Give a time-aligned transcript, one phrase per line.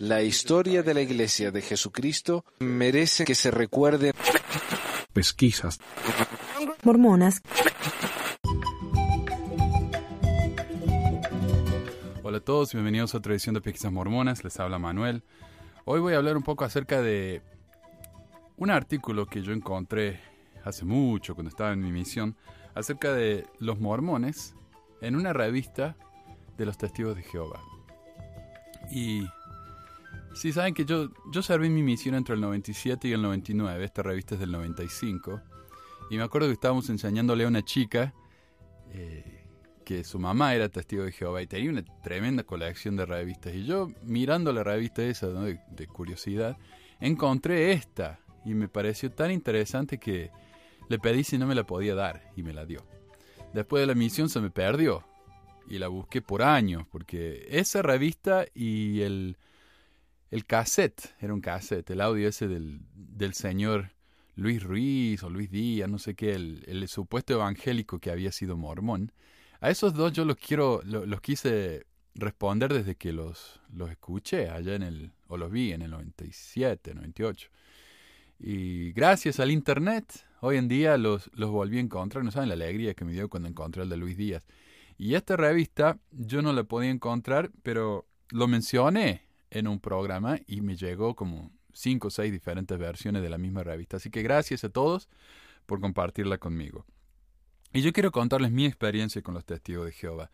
[0.00, 4.12] La historia de la Iglesia de Jesucristo merece que se recuerde.
[5.12, 5.78] Pesquisas.
[6.82, 7.40] Mormonas.
[12.22, 14.44] Hola a todos, bienvenidos a otra edición de Pesquisas Mormonas.
[14.44, 15.24] Les habla Manuel.
[15.84, 17.42] Hoy voy a hablar un poco acerca de
[18.56, 20.20] un artículo que yo encontré
[20.64, 22.36] hace mucho, cuando estaba en mi misión,
[22.74, 24.54] acerca de los mormones
[25.00, 25.96] en una revista
[26.58, 27.60] de los testigos de Jehová.
[28.90, 29.26] Y
[30.34, 34.02] si saben que yo, yo serví mi misión entre el 97 y el 99, esta
[34.02, 35.40] revista es del 95,
[36.10, 38.14] y me acuerdo que estábamos enseñándole a una chica
[38.92, 39.44] eh,
[39.84, 43.54] que su mamá era testigo de Jehová y tenía una tremenda colección de revistas.
[43.54, 46.56] Y yo mirando la revista esa de, de curiosidad,
[47.00, 50.30] encontré esta y me pareció tan interesante que
[50.88, 52.86] le pedí si no me la podía dar y me la dio.
[53.52, 55.04] Después de la misión se me perdió
[55.68, 59.36] y la busqué por años porque esa revista y el,
[60.30, 63.90] el cassette, era un cassette, el audio ese del, del señor
[64.34, 68.56] Luis Ruiz o Luis Díaz, no sé qué, el, el, supuesto evangélico que había sido
[68.56, 69.12] mormón.
[69.60, 74.48] A esos dos yo los quiero, los, los quise responder desde que los, los escuché
[74.48, 77.48] allá en el, o los vi en el 97, 98.
[78.40, 82.24] Y gracias al internet, hoy en día los, los volví a encontrar.
[82.24, 84.46] No saben la alegría que me dio cuando encontré el de Luis Díaz.
[84.98, 90.60] Y esta revista yo no la podía encontrar, pero lo mencioné en un programa y
[90.60, 93.98] me llegó como cinco o seis diferentes versiones de la misma revista.
[93.98, 95.08] Así que gracias a todos
[95.66, 96.84] por compartirla conmigo.
[97.72, 100.32] Y yo quiero contarles mi experiencia con los testigos de Jehová.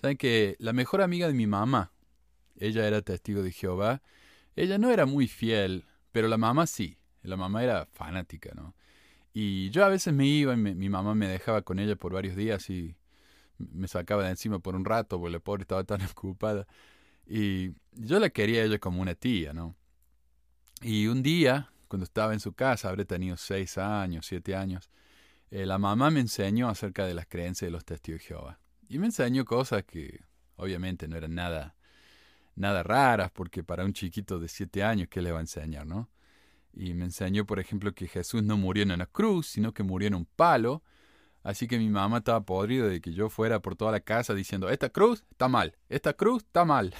[0.00, 1.92] Saben que la mejor amiga de mi mamá,
[2.56, 4.02] ella era testigo de Jehová.
[4.56, 6.98] Ella no era muy fiel, pero la mamá sí.
[7.22, 8.74] La mamá era fanática, ¿no?
[9.32, 12.12] Y yo a veces me iba y me, mi mamá me dejaba con ella por
[12.12, 12.96] varios días y
[13.58, 16.66] me sacaba de encima por un rato porque la pobre estaba tan ocupada.
[17.26, 19.76] Y yo la quería a ella como una tía, ¿no?
[20.80, 24.90] Y un día, cuando estaba en su casa, habré tenido seis años, siete años,
[25.50, 28.58] eh, la mamá me enseñó acerca de las creencias de los testigos de Jehová.
[28.88, 30.24] Y me enseñó cosas que
[30.56, 31.76] obviamente no eran nada,
[32.56, 36.10] nada raras, porque para un chiquito de siete años, ¿qué le va a enseñar, no?
[36.72, 40.08] Y me enseñó, por ejemplo, que Jesús no murió en una cruz, sino que murió
[40.08, 40.82] en un palo.
[41.42, 44.68] Así que mi mamá estaba podrida de que yo fuera por toda la casa diciendo,
[44.70, 46.94] esta cruz está mal, esta cruz está mal.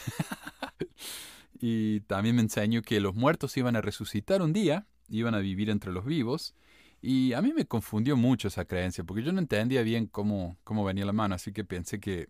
[1.60, 5.70] y también me enseñó que los muertos iban a resucitar un día, iban a vivir
[5.70, 6.54] entre los vivos.
[7.00, 10.84] Y a mí me confundió mucho esa creencia, porque yo no entendía bien cómo, cómo
[10.84, 12.28] venía la mano, así que pensé que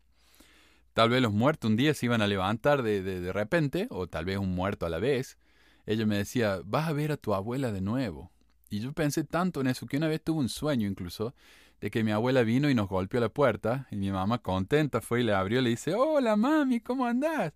[0.94, 4.06] tal vez los muertos un día se iban a levantar de, de, de repente, o
[4.06, 5.38] tal vez un muerto a la vez,
[5.84, 8.30] ella me decía, vas a ver a tu abuela de nuevo.
[8.70, 11.34] Y yo pensé tanto en eso que una vez tuve un sueño incluso
[11.82, 15.20] de que mi abuela vino y nos golpeó la puerta y mi mamá contenta fue
[15.20, 17.52] y le abrió y le dice, hola mami, ¿cómo andás?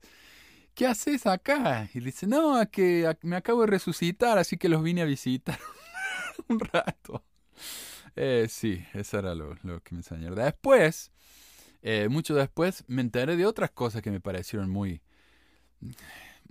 [0.75, 1.89] ¿Qué haces acá?
[1.95, 5.05] Y le dice, no, es que me acabo de resucitar, así que los vine a
[5.05, 5.59] visitar
[6.49, 7.25] un rato.
[8.17, 10.37] Eh, sí, eso era lo, lo, que me enseñaron.
[10.37, 11.13] Después,
[11.83, 15.01] eh, mucho después, me enteré de otras cosas que me parecieron muy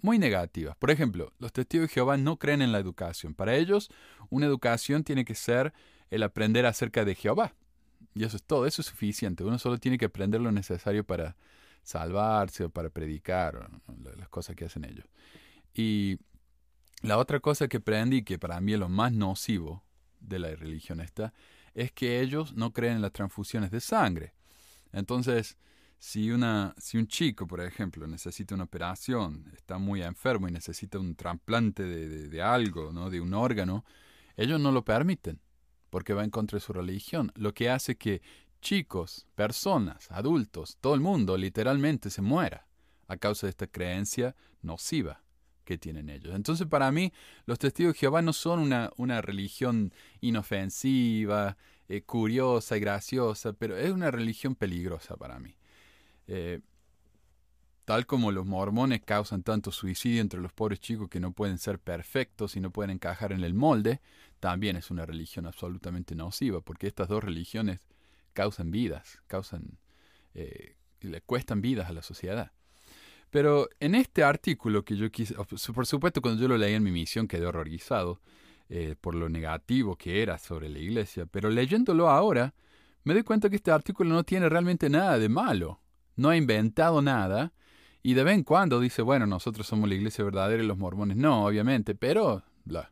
[0.02, 0.78] muy negativas.
[0.78, 3.34] Por ejemplo, los testigos de Jehová no creen en la educación.
[3.34, 3.90] Para ellos,
[4.30, 5.74] una educación tiene que ser
[6.10, 7.54] el aprender acerca de Jehová.
[8.16, 9.44] Y eso es todo, eso es suficiente.
[9.44, 11.36] Uno solo tiene que aprender lo necesario para
[11.84, 13.70] salvarse o para predicar,
[14.18, 15.06] las cosas que hacen ellos.
[15.74, 16.18] Y
[17.02, 19.84] la otra cosa que aprendí, que para mí es lo más nocivo
[20.22, 21.34] de la religión esta,
[21.74, 24.34] es que ellos no creen en las transfusiones de sangre.
[24.94, 25.58] Entonces,
[26.00, 31.00] si, una, si un chico, por ejemplo, necesita una operación, está muy enfermo y necesita
[31.00, 33.10] un trasplante de, de, de, algo, ¿no?
[33.10, 33.84] de un órgano,
[34.38, 35.40] ellos no lo permiten,
[35.96, 38.22] porque va en contra de su religión, lo que hace que
[38.60, 42.68] chicos, personas, adultos, todo el mundo literalmente se muera
[43.08, 45.24] a causa de esta creencia nociva
[45.64, 46.36] que tienen ellos.
[46.36, 47.14] Entonces para mí
[47.46, 48.60] los testigos de Jehová no son
[48.98, 51.56] una, religión inofensiva,
[51.88, 55.56] eh, curiosa y graciosa, pero es una religión peligrosa para mí.
[56.28, 56.60] Eh,
[57.86, 61.80] tal como los mormones causan tanto suicidio entre los pobres chicos que no pueden ser
[61.80, 64.02] perfectos y no pueden encajar en el molde,
[64.40, 67.88] también es una religión absolutamente nociva, porque estas dos religiones
[68.34, 69.78] causan vidas, causan
[70.34, 72.52] eh, le cuestan vidas a la sociedad.
[73.30, 76.92] Pero en este artículo que yo quise, por supuesto cuando yo lo leí en mi
[76.92, 78.20] misión quedé horrorizado
[78.70, 82.56] eh, por lo negativo que era sobre la iglesia, pero leyéndolo ahora
[83.04, 85.82] me doy cuenta que este artículo no tiene realmente nada de malo
[86.16, 87.54] no ha inventado nada,
[88.06, 91.18] y de vez en cuando dice, bueno, nosotros somos la iglesia verdadera y los mormones
[91.18, 92.92] no, obviamente, pero bla.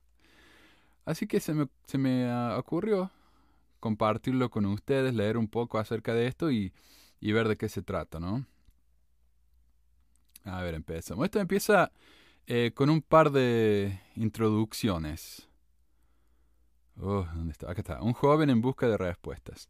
[1.06, 3.12] Así que se me, se me uh, ocurrió
[3.80, 6.74] compartirlo con ustedes, leer un poco acerca de esto y,
[7.22, 8.48] y ver de qué se trata, ¿no?
[10.46, 11.26] A ver, empezamos.
[11.26, 11.92] Esto empieza
[12.48, 15.48] eh, con un par de introducciones.
[17.00, 17.70] Oh, ¿dónde está?
[17.70, 18.02] Acá está.
[18.02, 19.70] Un joven en busca de respuestas.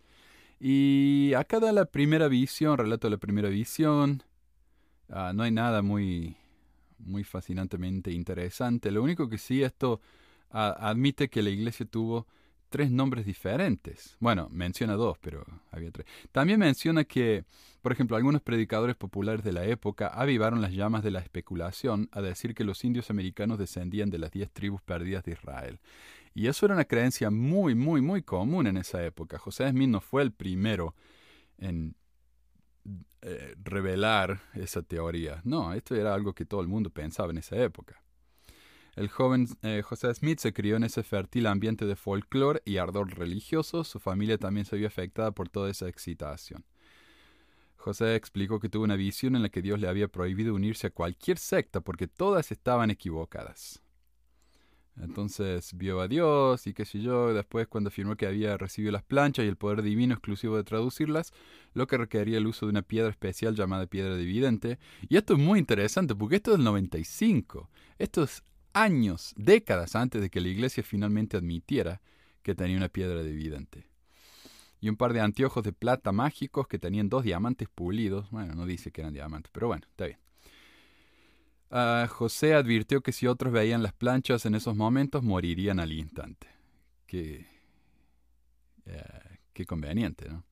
[0.58, 4.24] Y acá da la primera visión, relato de la primera visión.
[5.16, 6.36] Ah, no hay nada muy,
[6.98, 8.90] muy fascinantemente interesante.
[8.90, 10.02] Lo único que sí esto
[10.50, 12.28] admite que la iglesia tuvo
[12.70, 14.18] tres nombres diferentes.
[14.20, 16.08] Bueno, menciona dos, pero había tres.
[16.32, 17.46] También menciona que,
[17.84, 22.22] por ejemplo, algunos predicadores populares de la época avivaron las llamas de la especulación a
[22.22, 25.80] decir que los indios americanos descendían de las diez tribus perdidas de Israel.
[26.34, 29.38] Y eso era una creencia muy, muy, muy común en esa época.
[29.38, 30.96] José Smith no fue el primero
[31.60, 31.96] en
[33.22, 35.42] eh, revelar esa teoría.
[35.44, 38.02] No, esto era algo que todo el mundo pensaba en esa época.
[38.96, 43.18] El joven eh, José Smith se crió en ese fértil ambiente de folclore y ardor
[43.18, 43.84] religioso.
[43.84, 46.66] Su familia también se vio afectada por toda esa excitación.
[47.76, 50.92] José explicó que tuvo una visión en la que Dios le había prohibido unirse a
[50.92, 53.82] cualquier secta porque todas estaban equivocadas.
[55.02, 59.04] Entonces vio a Dios y qué sé yo, después cuando afirmó que había recibido las
[59.04, 61.34] planchas y el poder divino exclusivo de traducirlas,
[61.74, 64.78] lo que requería el uso de una piedra especial llamada piedra dividente.
[65.10, 67.70] Y esto es muy interesante porque esto es del 95.
[67.98, 68.44] Esto es
[68.74, 72.02] años, décadas antes de que la iglesia finalmente admitiera
[72.44, 73.88] que tenía una piedra dividente.
[74.80, 78.30] Y un par de anteojos de plata mágicos que tenían dos diamantes pulidos.
[78.32, 80.23] Bueno, no dice que eran diamantes, pero bueno, está bien.
[81.76, 86.48] Ah, José advirtió que si otros veían las planchas en esos momentos, morirían al instante.
[87.08, 87.48] Qué,
[88.86, 90.44] eh, qué conveniente, ¿no?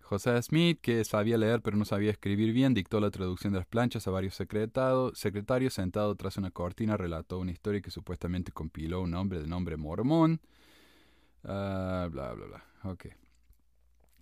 [0.00, 3.66] José Smith, que sabía leer pero no sabía escribir bien, dictó la traducción de las
[3.66, 5.74] planchas a varios secretarios.
[5.74, 10.40] Sentado tras una cortina, relató una historia que supuestamente compiló un hombre de nombre Mormón.
[11.44, 12.64] Ah, bla, bla, bla.
[12.84, 13.08] Ok.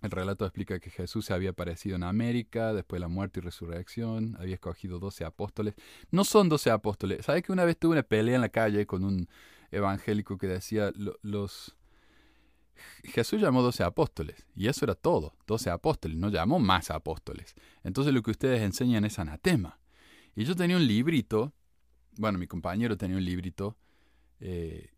[0.01, 3.43] El relato explica que Jesús se había aparecido en América después de la muerte y
[3.43, 5.75] resurrección, había escogido doce apóstoles.
[6.11, 7.25] No son doce apóstoles.
[7.25, 9.27] ¿Sabes que una vez tuve una pelea en la calle con un
[9.71, 10.91] evangélico que decía
[11.21, 11.75] los
[13.03, 17.55] Jesús llamó doce apóstoles, y eso era todo, doce apóstoles, no llamó más apóstoles.
[17.83, 19.79] Entonces lo que ustedes enseñan es anatema.
[20.35, 21.53] Y yo tenía un librito,
[22.17, 23.77] bueno, mi compañero tenía un librito,
[24.39, 24.91] eh,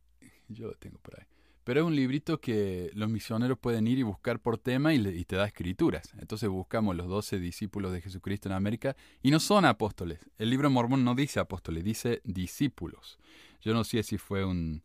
[0.47, 1.25] yo lo tengo por ahí,
[1.63, 5.35] pero es un librito que los misioneros pueden ir y buscar por tema y, te
[5.35, 6.13] da escrituras.
[6.19, 10.19] Entonces buscamos los doce discípulos de Jesucristo en América y no son apóstoles.
[10.37, 13.19] El libro mormón no dice apóstoles, dice discípulos.
[13.61, 14.83] Yo no sé si fue un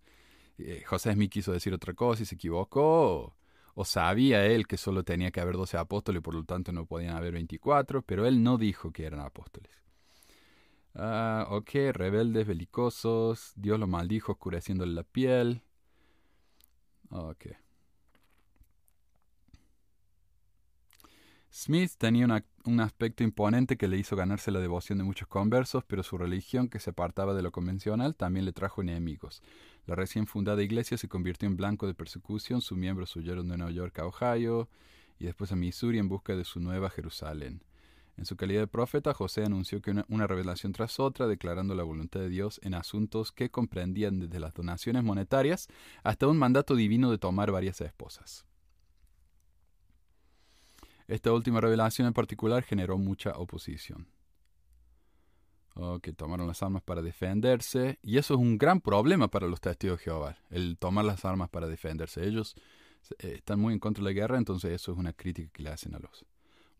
[0.58, 3.36] eh, José Smith quiso decir otra cosa y se equivocó,
[3.74, 6.86] o, sabía él que solo tenía que haber 12 apóstoles y por lo tanto no
[6.86, 9.70] podían haber 24, pero él no dijo que eran apóstoles.
[10.94, 15.62] Ah, ok, rebeldes, belicosos, Dios lo maldijo oscureciéndole la piel.
[21.50, 26.02] Smith tenía un aspecto imponente que le hizo ganarse la devoción de muchos conversos, pero
[26.02, 29.42] su religión, que se apartaba de lo convencional, también le trajo enemigos.
[29.86, 33.72] La recién fundada iglesia se convirtió en blanco de persecución, sus miembros huyeron de Nueva
[33.72, 34.68] York a Ohio
[35.18, 37.62] y después a Missouri en busca de su nueva Jerusalén.
[38.16, 42.20] En su calidad de profeta, José anunció que una, revelación tras otra, declarando la voluntad
[42.20, 45.68] de Dios en asuntos que comprendían desde las donaciones monetarias
[46.02, 48.46] hasta un mandato divino de tomar varias esposas.
[51.08, 54.08] Esta última revelación en particular generó mucha oposición.
[56.00, 57.98] que tomaron las armas para defenderse.
[58.02, 61.50] Y eso es un gran problema para los testigos de Jehová, el tomar las armas
[61.50, 62.26] para defenderse.
[62.26, 62.56] Ellos
[63.18, 65.68] eh, están muy en contra de la guerra, entonces eso es una crítica que le
[65.68, 66.24] hacen a los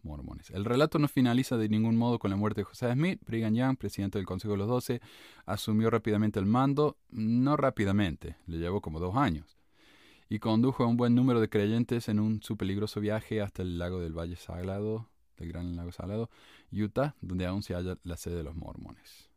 [0.07, 0.51] mormones.
[0.51, 3.21] El relato no finaliza de ningún modo con la muerte de José Smith.
[3.27, 5.01] Brigham Young, presidente del Consejo de los Doce,
[5.45, 6.97] asumió rápidamente el mando.
[7.11, 9.57] No rápidamente, le llevó como dos años
[10.29, 13.79] y condujo a un buen número de creyentes en un su peligroso viaje hasta el
[13.79, 16.31] lago del Valle Sagrado, del Gran Lago Salado,
[16.73, 19.31] Utah, donde aún se halla la sede de los mormones.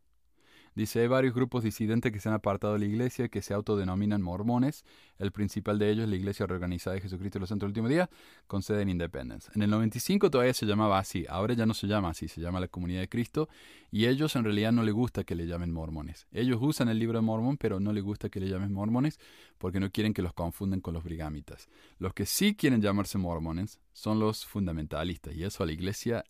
[0.80, 4.22] Dice, hay varios grupos disidentes que se han apartado de la iglesia que se autodenominan
[4.22, 4.86] mormones.
[5.18, 8.10] El principal de ellos la iglesia reorganizada de Jesucristo de los Santos del Último Día,
[8.48, 9.52] con sede en Independence.
[9.54, 12.62] En el 95 todavía se llamaba así, ahora ya no se llama así, se llama
[12.62, 13.50] la Comunidad de Cristo,
[13.92, 16.28] y ellos en realidad no les gusta que le llamen mormones.
[16.32, 19.20] Ellos usan el libro de Mormón, pero no les gusta que le llamen mormones
[19.58, 21.68] porque no quieren que los confunden con los brigamitas.
[21.98, 26.24] Los que sí quieren llamarse mormones son los fundamentalistas, y eso a la iglesia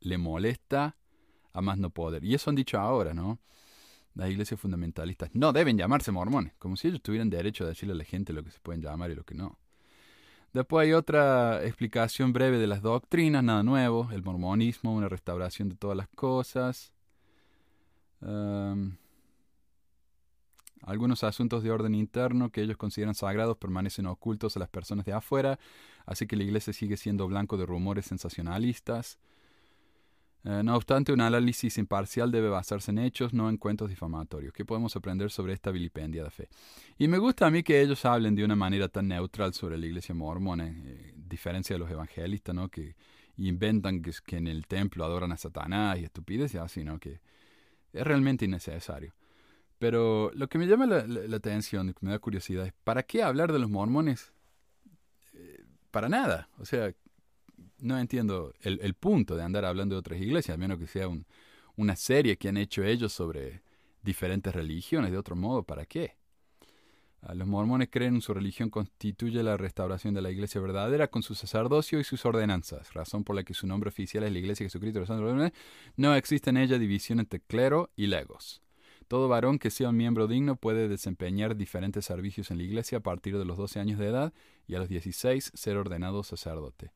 [0.00, 0.98] le molesta
[1.54, 2.24] a más no poder.
[2.24, 3.38] Y eso han dicho ahora, ¿no?
[4.16, 7.96] Las iglesias fundamentalistas no deben llamarse mormones, como si ellos tuvieran derecho a decirle a
[7.98, 9.58] la gente lo que se pueden llamar y lo que no.
[10.54, 15.76] Después hay otra explicación breve de las doctrinas, nada nuevo, el mormonismo, una restauración de
[15.76, 16.94] todas las cosas.
[20.82, 25.12] algunos asuntos de orden interno que ellos consideran sagrados permanecen ocultos a las personas de
[25.12, 25.58] afuera,
[26.06, 29.18] así que la iglesia sigue siendo blanco de rumores sensacionalistas.
[30.48, 34.52] Eh, no obstante, un análisis imparcial debe basarse en hechos, no en cuentos difamatorios.
[34.52, 36.48] ¿Qué podemos aprender sobre esta vilipendia de fe?
[36.98, 39.86] Y me gusta a mí que ellos hablen de una manera tan neutral sobre la
[39.86, 42.68] iglesia mormona, eh, diferencia de los evangelistas, ¿no?
[42.68, 42.94] Que
[43.38, 47.00] inventan que, que, en el templo adoran a Satanás y estupidez y así, ¿no?
[47.00, 47.20] Que
[47.92, 49.14] es realmente innecesario.
[49.80, 53.24] Pero lo que me llama la, atención y que me da curiosidad es, ¿para qué
[53.24, 54.32] hablar de los mormones?
[55.34, 56.48] Eh, para nada.
[56.58, 56.94] O sea,
[57.78, 61.08] no entiendo el, punto de andar hablando de otras iglesias, a menos que sea
[61.76, 63.62] una serie que han hecho ellos sobre
[64.02, 65.10] diferentes religiones.
[65.10, 66.16] De otro modo, ¿para qué?
[67.34, 71.34] Los mormones creen en su religión constituye la restauración de la iglesia verdadera con su
[71.34, 74.68] sacerdocio y sus ordenanzas, razón por la que su nombre oficial es la Iglesia de
[74.68, 75.52] Jesucristo de los Santos.
[75.96, 78.62] No existe en ella división entre clero y legos.
[79.08, 83.02] Todo varón que sea un miembro digno puede desempeñar diferentes servicios en la iglesia a
[83.02, 84.32] partir de los 12 años de edad
[84.66, 86.92] y a los 16 ser ordenado sacerdote.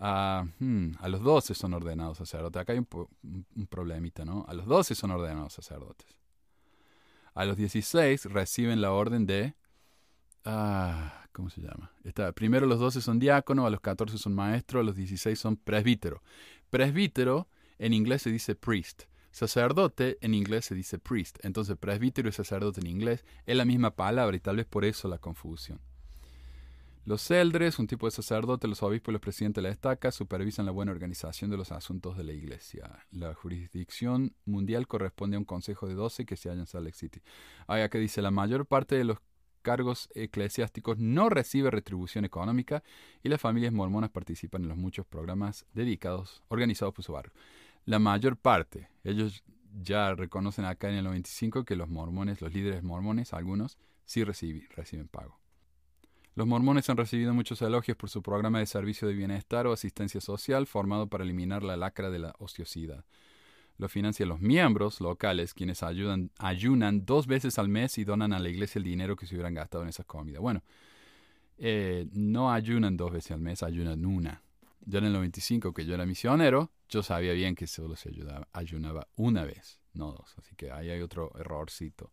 [0.00, 2.60] Hmm, a los 12 son ordenados sacerdotes.
[2.60, 4.44] Acá hay un, problemita, ¿no?
[4.48, 6.16] A los 12 son ordenados sacerdotes.
[7.34, 9.54] A los 16 reciben la orden de...
[10.44, 11.92] Ah, ¿Cómo se llama?
[12.02, 15.56] Está, primero los 12 son diáconos, a los 14 son maestros, a los 16 son
[15.56, 16.22] presbítero.
[16.70, 19.02] Presbítero en inglés se dice priest.
[19.32, 21.38] Sacerdote en inglés se dice priest.
[21.42, 25.08] Entonces presbítero y sacerdote en inglés es la misma palabra y tal vez por eso
[25.08, 25.80] la confusión.
[27.06, 30.66] Los celdres, un tipo de sacerdote, los obispos y los presidentes de la estaca supervisan
[30.66, 33.06] la buena organización de los asuntos de la iglesia.
[33.10, 36.96] La jurisdicción mundial corresponde a un consejo de doce que se halla en Salt Lake
[36.96, 37.22] City.
[37.66, 39.18] Ahí que dice, la mayor parte de los
[39.62, 42.82] cargos eclesiásticos no recibe retribución económica
[43.22, 47.32] y las familias mormonas participan en los muchos programas dedicados, organizados por su barrio.
[47.86, 49.42] La mayor parte, ellos
[49.82, 55.08] ya reconocen acá en el 95 que los mormones, los líderes mormones, algunos, sí reciben
[55.08, 55.39] pago.
[56.34, 60.20] Los mormones han recibido muchos elogios por su programa de servicio de bienestar o asistencia
[60.20, 63.04] social formado para eliminar la lacra de la ociosidad.
[63.78, 68.38] Lo financian los miembros locales, quienes ayudan, ayunan dos veces al mes y donan a
[68.38, 70.38] la iglesia el dinero que se hubieran gastado en esa comida.
[70.38, 70.62] Bueno,
[71.56, 74.42] eh, no ayunan dos veces al mes, ayunan una.
[74.84, 78.48] Yo en el 95, que yo era misionero, yo sabía bien que solo se ayudaba,
[78.52, 80.34] ayunaba una vez, no dos.
[80.38, 82.12] Así que ahí hay otro errorcito.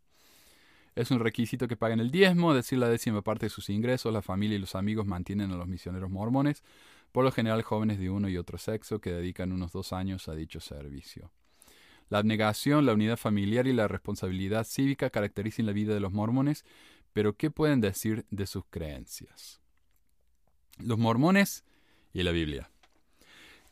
[0.98, 4.12] Es un requisito que paguen el diezmo, decir, la décima parte de sus ingresos.
[4.12, 6.64] La familia y los amigos mantienen a los misioneros mormones,
[7.12, 10.34] por lo general jóvenes de uno y otro sexo que dedican unos dos años a
[10.34, 11.32] dicho servicio.
[12.10, 16.66] La abnegación, la unidad familiar y la responsabilidad cívica caracterizan la vida de los mormones,
[17.14, 19.62] pero ¿qué pueden decir de sus creencias?
[20.80, 21.64] Los mormones
[22.12, 22.72] y la Biblia.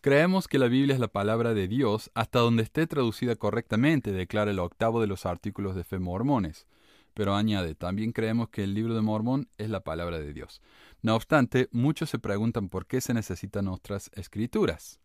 [0.01, 4.51] Creemos que la Biblia es la palabra de Dios hasta donde esté traducida correctamente, declara
[4.51, 6.67] el octavo de los artículos de fe mormones
[7.15, 10.61] pero añade, también creemos que el libro de Mormón es la palabra de Dios.
[11.01, 14.99] No obstante, muchos se preguntan por qué se necesitan otras escrituras.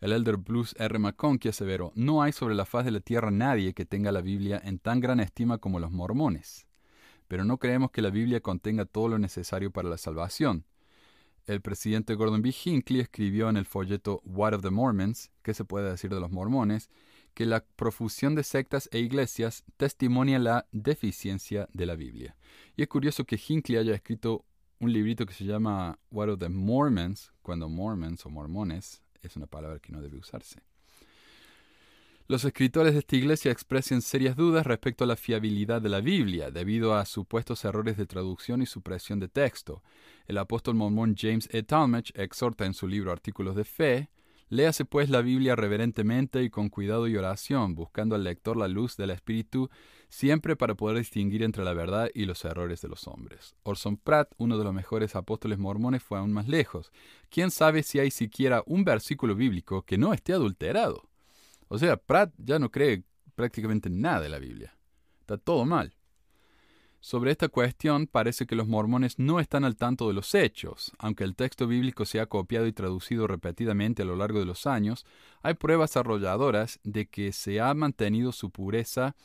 [0.00, 0.98] El elder Bruce R.
[0.98, 4.60] McConkie aseveró, no hay sobre la faz de la tierra nadie que tenga la Biblia
[4.64, 6.66] en tan gran estima como los mormones,
[7.28, 10.64] pero no creemos que la Biblia contenga todo lo necesario para la salvación.
[11.44, 12.54] El presidente Gordon B.
[12.64, 16.30] Hinckley escribió en el folleto What of the Mormons, ¿qué se puede decir de los
[16.30, 16.88] mormones?,
[17.34, 22.36] que la profusión de sectas e iglesias testimonia la deficiencia de la Biblia.
[22.76, 24.44] Y es curioso que Hinckley haya escrito
[24.80, 29.46] un librito que se llama What of the Mormons, cuando Mormons o mormones es una
[29.46, 30.60] palabra que no debe usarse.
[32.28, 36.50] Los escritores de esta iglesia expresan serias dudas respecto a la fiabilidad de la Biblia,
[36.50, 39.82] debido a supuestos errores de traducción y supresión de texto.
[40.26, 41.62] El apóstol mormón James E.
[41.62, 44.10] Talmage exhorta en su libro Artículos de Fe
[44.52, 48.98] Léase pues la Biblia reverentemente y con cuidado y oración, buscando al lector la luz
[48.98, 49.70] del Espíritu,
[50.10, 53.54] siempre para poder distinguir entre la verdad y los errores de los hombres.
[53.62, 56.92] Orson Pratt, uno de los mejores apóstoles mormones, fue aún más lejos.
[57.30, 61.08] ¿Quién sabe si hay siquiera un versículo bíblico que no esté adulterado?
[61.68, 63.04] O sea, Pratt ya no cree
[63.34, 64.76] prácticamente nada de la Biblia.
[65.20, 65.94] Está todo mal.
[67.02, 70.92] Sobre esta cuestión parece que los mormones no están al tanto de los hechos.
[70.98, 74.68] Aunque el texto bíblico se ha copiado y traducido repetidamente a lo largo de los
[74.68, 75.04] años,
[75.42, 79.16] hay pruebas arrolladoras de que se ha mantenido su pureza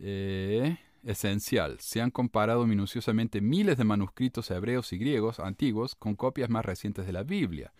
[0.00, 1.78] eh, esencial.
[1.78, 7.06] Se han comparado minuciosamente miles de manuscritos hebreos y griegos antiguos con copias más recientes
[7.06, 7.72] de la Biblia.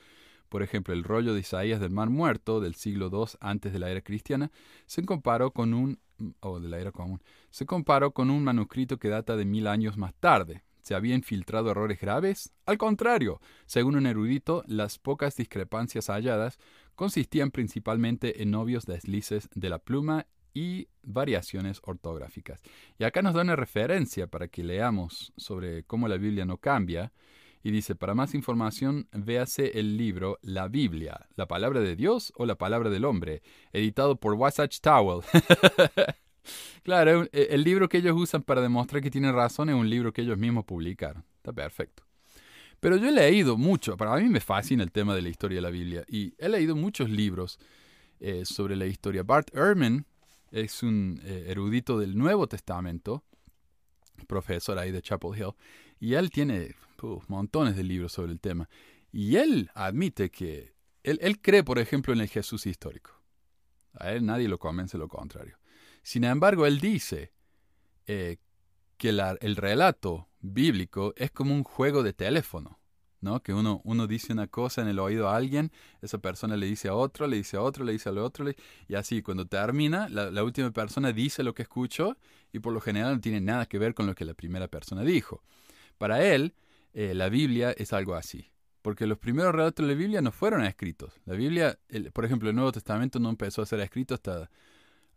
[0.53, 3.91] Por ejemplo, el rollo de Isaías del Mar Muerto del siglo II antes de la
[3.91, 4.53] era cristiana
[4.85, 5.99] se comparó con un
[6.41, 9.97] o de la era común, se comparó con un manuscrito que data de mil años
[9.97, 10.63] más tarde.
[10.83, 12.53] ¿Se habían filtrado errores graves?
[12.67, 16.59] Al contrario, según un erudito, las pocas discrepancias halladas
[16.97, 22.61] consistían principalmente en obvios deslices de la pluma y variaciones ortográficas.
[22.99, 27.11] Y acá nos da una referencia para que leamos sobre cómo la Biblia no cambia
[27.63, 32.45] Y dice, para más información, véase el libro La Biblia, la palabra de Dios o
[32.45, 33.43] la palabra del hombre,
[33.73, 35.23] editado por Wasatch Towel.
[36.83, 40.13] claro, e, el libro que ellos usan para demostrar que tienen razón es un libro
[40.13, 41.25] que ellos mismos publicaron.
[41.37, 42.03] Está perfecto.
[42.81, 45.63] Pero yo he leído mucho, para mí me fascina el tema de la historia de
[45.63, 47.61] la Biblia, y he leído muchos libros
[48.19, 49.23] eh, sobre la historia.
[49.23, 50.05] Bart Ehrman
[50.51, 53.23] es un eh, erudito del Nuevo Testamento,
[54.27, 55.53] profesor ahí de Chapel Hill,
[56.01, 56.75] y él tiene
[57.29, 58.69] montones de libros sobre el tema.
[59.11, 63.11] Y él admite que él, cree, por ejemplo, en el Jesús histórico.
[63.95, 65.59] A él nadie lo convence lo contrario.
[66.03, 67.33] Sin embargo, él dice
[68.07, 68.39] eh,
[68.97, 72.79] que el relato bíblico es como un juego de teléfono.
[73.23, 73.43] ¿no?
[73.43, 75.71] Que uno, uno dice una cosa en el oído a alguien,
[76.03, 78.51] esa persona le dice a otro, le dice a otro, le dice a otro,
[78.89, 82.17] y así cuando termina, la, última persona dice lo que escuchó
[82.53, 85.03] y por lo general no tiene nada que ver con lo que la primera persona
[85.03, 85.43] dijo.
[85.99, 86.53] Para él,
[86.93, 88.51] eh, la Biblia es algo así.
[88.83, 91.13] Porque los primeros relatos de la Biblia no fueron escritos.
[91.25, 91.79] La Biblia,
[92.13, 94.51] por ejemplo, el Nuevo Testamento no empezó a ser escrito hasta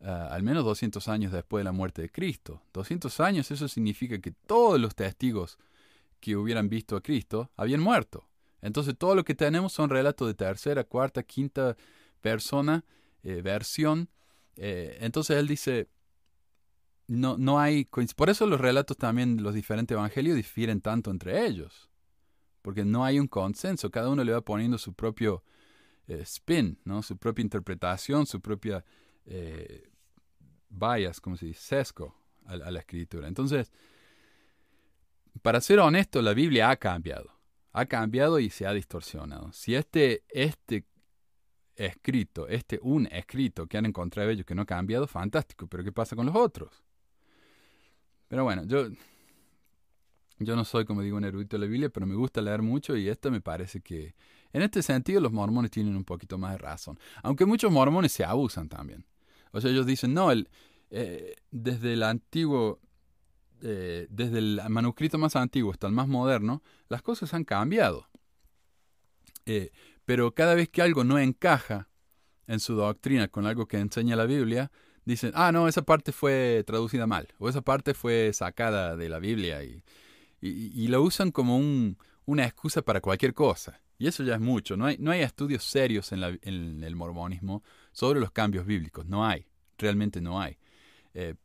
[0.02, 2.62] ah, al menos 200 años después de la muerte de Cristo.
[2.74, 5.58] 200 años, eso significa que todos los testigos
[6.20, 8.28] que hubieran visto a Cristo habían muerto.
[8.62, 11.76] Entonces todo lo que tenemos son relatos de tercera, cuarta, quinta
[12.22, 12.84] persona,
[13.24, 14.10] eh, versión.
[14.56, 15.88] Eh, entonces él dice,
[17.08, 17.86] no, no hay...
[18.16, 21.90] Por eso los relatos también, los diferentes evangelios difieren tanto entre ellos.
[22.62, 25.44] Porque no hay un consenso, cada uno le va poniendo su propio
[26.08, 27.04] eh, spin, ¿no?
[27.04, 28.84] su propia interpretación, su propia
[30.70, 33.28] bias, como se dice, sesgo a la escritura.
[33.28, 33.72] Entonces,
[35.42, 37.32] para ser honesto, la Biblia ha cambiado.
[37.72, 39.52] Ha cambiado y se ha distorsionado.
[39.52, 40.86] Si este, este
[41.76, 45.68] escrito, este un escrito que han encontrado ellos que no ha cambiado, fantástico.
[45.68, 46.85] Pero ¿qué pasa con los otros?
[48.28, 48.88] Pero bueno, yo,
[50.40, 52.96] yo no soy, como digo, un erudito de la Biblia, pero me gusta leer mucho
[52.96, 54.16] y esto me parece que,
[54.54, 57.00] en este sentido, los mormones tienen un poquito más de razón.
[57.24, 59.06] Aunque muchos mormones se abusan también.
[59.52, 60.50] O sea, ellos dicen, no, el,
[60.90, 62.80] eh, desde el antiguo
[63.62, 68.10] eh, desde el manuscrito más antiguo hasta el más moderno, las cosas han cambiado.
[69.46, 69.72] Eh,
[70.06, 71.90] pero cada vez que algo no encaja
[72.48, 74.72] en su doctrina con algo que enseña la Biblia,
[75.06, 79.20] dicen, ah, no, esa parte fue traducida mal, o esa parte fue sacada de la
[79.20, 79.84] Biblia, y,
[80.42, 83.82] y, lo usan como un, una excusa para cualquier cosa.
[83.98, 84.76] Y eso ya es mucho.
[84.76, 86.22] No hay, no hay estudios serios en,
[86.84, 89.06] el mormonismo sobre los cambios bíblicos.
[89.06, 89.48] No hay.
[89.78, 90.58] Realmente no hay.
[91.14, 91.36] Eh,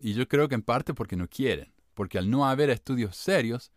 [0.00, 3.72] y yo creo que en parte porque no quieren, porque al no haber estudios serios,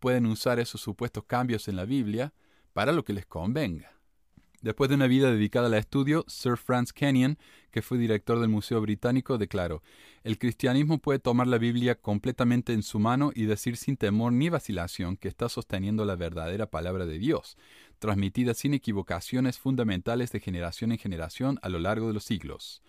[0.00, 2.34] pueden usar esos supuestos cambios en la Biblia
[2.72, 3.92] para lo que les convenga.
[4.62, 7.36] Después de una vida dedicada al estudio, Sir Franz Kenyon,
[7.72, 9.82] que fue director del Museo Británico, declaró,
[10.22, 14.50] el cristianismo puede tomar la Biblia completamente en su mano y decir sin temor ni
[14.50, 17.56] vacilación que está sosteniendo la verdadera palabra de Dios,
[17.98, 22.82] transmitida sin equivocaciones fundamentales de generación en generación a lo largo de los siglos.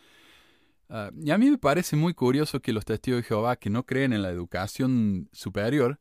[0.90, 3.84] Ah, y a mí me parece muy curioso que los testigos de Jehová que no
[3.84, 6.00] creen en la educación superior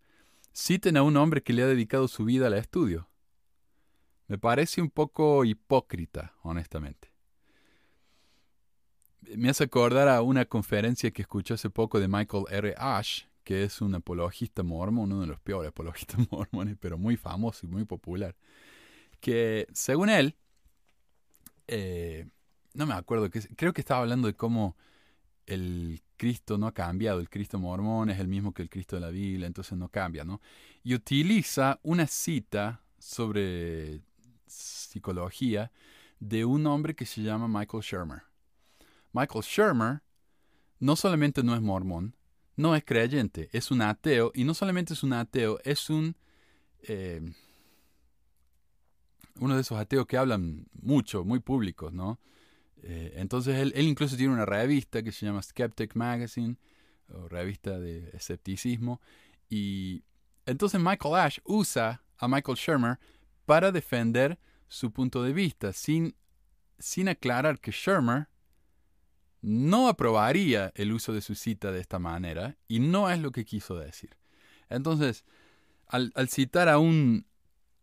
[0.52, 3.08] citen a un hombre que le ha dedicado su vida al estudio.
[4.32, 7.12] Me parece un poco hipócrita, honestamente.
[9.36, 12.74] Me hace acordar a una conferencia que escuché hace poco de Michael R.
[12.78, 17.66] Ash, que es un apologista mormón, uno de los peores apologistas mormones, pero muy famoso
[17.66, 18.34] y muy popular,
[19.20, 20.34] que según él,
[21.68, 22.26] eh,
[22.72, 24.78] no me acuerdo, creo que estaba hablando de cómo
[25.44, 29.02] el Cristo no ha cambiado, el Cristo mormón es el mismo que el Cristo de
[29.02, 30.40] la Biblia, entonces no cambia, ¿no?
[30.82, 34.00] Y utiliza una cita sobre
[34.52, 35.72] psicología
[36.20, 38.22] de un hombre que se llama Michael Shermer.
[39.12, 40.02] Michael Shermer
[40.78, 42.16] no solamente no es mormón,
[42.56, 46.16] no es creyente, es un ateo, y no solamente es un ateo, es un...
[46.82, 47.32] Eh,
[49.40, 52.20] uno de esos ateos que hablan mucho, muy públicos, ¿no?
[52.82, 56.56] Eh, entonces él, incluso tiene una revista que se llama Skeptic Magazine,
[57.08, 59.00] o revista de escepticismo,
[59.48, 60.04] y
[60.46, 62.98] entonces Michael Ash usa a Michael Shermer
[63.44, 66.14] para defender su punto de vista, sin,
[66.78, 68.28] sin aclarar que Shermer
[69.42, 73.44] no aprobaría el uso de su cita de esta manera, y no es lo que
[73.44, 74.16] quiso decir.
[74.70, 75.24] Entonces,
[75.88, 77.26] al, citar a un,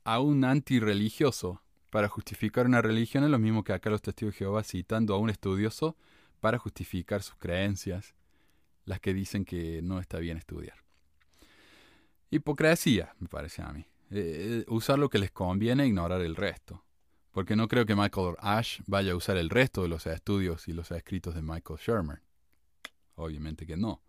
[0.04, 4.39] a un antirreligioso para justificar una religión es lo mismo que acá los testigos de
[4.39, 5.95] Jehová citando a un estudioso
[6.39, 8.15] para justificar sus creencias,
[8.86, 10.78] las que dicen que no está bien estudiar.
[12.32, 13.86] Hipocresía, me parece a mí.
[14.12, 16.84] Eh, usar lo que les conviene e ignorar el resto.
[17.32, 20.74] Porque no creo que Michael Ash vaya a usar el resto de los estudios y
[20.74, 22.22] los escritos de Michael Shermer.
[23.15, 24.02] Obviamente que no.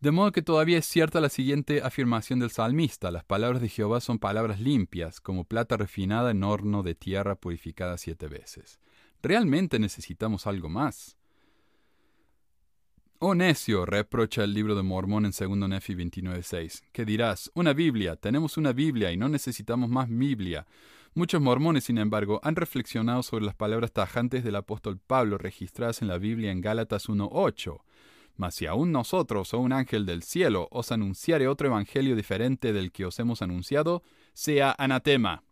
[0.00, 4.00] De modo que todavía es cierta la siguiente afirmación del salmista, las palabras de Jehová
[4.00, 8.78] son palabras limpias, como plata refinada en horno de tierra purificada siete veces.
[9.22, 11.15] ¿Realmente necesitamos algo más?
[13.18, 16.82] Oh necio, reprocha el libro de Mormón en 2 Nefi 29.6.
[16.92, 17.50] ¿Qué dirás?
[17.54, 20.66] Una Biblia, tenemos una Biblia y no necesitamos más Biblia.
[21.14, 26.08] Muchos mormones, sin embargo, han reflexionado sobre las palabras tajantes del apóstol Pablo registradas en
[26.08, 27.80] la Biblia en Gálatas 1.8.
[28.36, 32.92] Mas si aún nosotros o un ángel del cielo os anunciare otro evangelio diferente del
[32.92, 34.02] que os hemos anunciado,
[34.34, 35.45] sea anatema.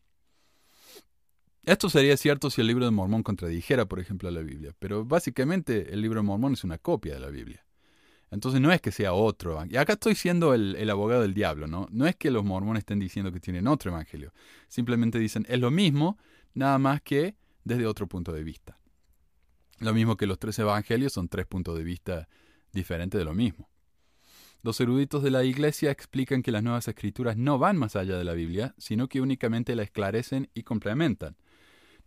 [1.64, 5.04] Esto sería cierto si el libro de Mormón contradijera, por ejemplo, a la Biblia, pero
[5.04, 7.64] básicamente el libro de Mormón es una copia de la Biblia.
[8.30, 9.64] Entonces no es que sea otro.
[9.70, 11.86] Y acá estoy siendo el, el, abogado del diablo, ¿no?
[11.92, 14.32] No es que los mormones estén diciendo que tienen otro evangelio.
[14.66, 16.18] Simplemente dicen, es lo mismo,
[16.52, 18.78] nada más que desde otro punto de vista.
[19.78, 22.28] Lo mismo que los tres evangelios son tres puntos de vista
[22.72, 23.68] diferentes de lo mismo.
[24.62, 28.24] Los eruditos de la Iglesia explican que las nuevas escrituras no van más allá de
[28.24, 31.36] la Biblia, sino que únicamente la esclarecen y complementan.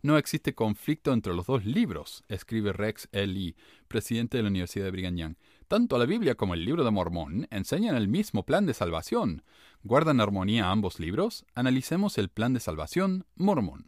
[0.00, 3.56] No existe conflicto entre los dos libros, escribe Rex L.
[3.88, 5.34] presidente de la Universidad de Brigham Young.
[5.66, 9.42] Tanto la Biblia como el libro de Mormón enseñan el mismo plan de salvación.
[9.82, 11.44] ¿Guardan armonía ambos libros?
[11.54, 13.86] Analicemos el plan de salvación mormón.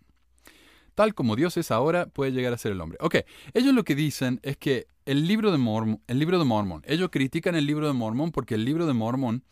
[0.97, 2.99] Tal como Dios es ahora, puede llegar a ser el hombre.
[3.01, 3.19] Ok,
[3.55, 7.09] ellos lo que dicen es que el libro de Mormón, el libro de Mormón, ellos
[7.13, 9.45] critican el libro de Mormón porque el libro de Mormón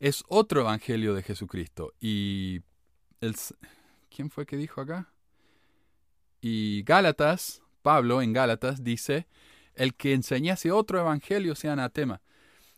[0.00, 1.92] es otro evangelio de Jesucristo.
[2.00, 2.62] Y
[3.20, 3.36] el,
[4.08, 5.12] ¿quién fue que dijo acá?
[6.40, 9.26] Y Gálatas, Pablo en Gálatas dice,
[9.74, 12.20] el que enseñase otro evangelio sea anatema.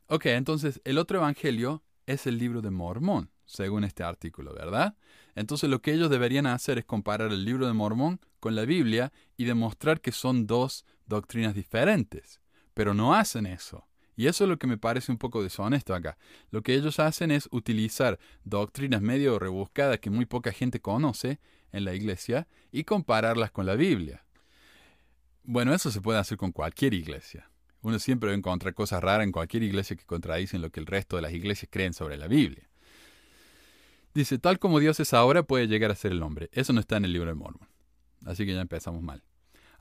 [0.06, 4.96] Ok, entonces el otro evangelio es el libro de Mormón, según este artículo, ¿verdad?
[5.34, 9.12] Entonces lo que ellos deberían hacer es comparar el libro de Mormón con la Biblia
[9.36, 12.40] y demostrar que son dos doctrinas diferentes.
[12.74, 13.86] Pero no hacen eso.
[14.16, 16.18] Y eso es lo que me parece un poco deshonesto acá.
[16.50, 21.40] Lo que ellos hacen es utilizar doctrinas medio rebuscadas que muy poca gente conoce
[21.72, 24.24] en la iglesia y compararlas con la Biblia.
[25.42, 27.50] Bueno, eso se puede hacer con cualquier iglesia.
[27.82, 30.86] Uno siempre va a encontrar cosas raras en cualquier iglesia que contradicen lo que el
[30.86, 32.68] resto de las iglesias creen sobre la Biblia.
[34.12, 36.50] Dice, tal como Dios es ahora, puede llegar a ser el hombre.
[36.52, 37.68] Eso no está en el libro de Mormon.
[38.26, 39.22] Así que ya empezamos mal.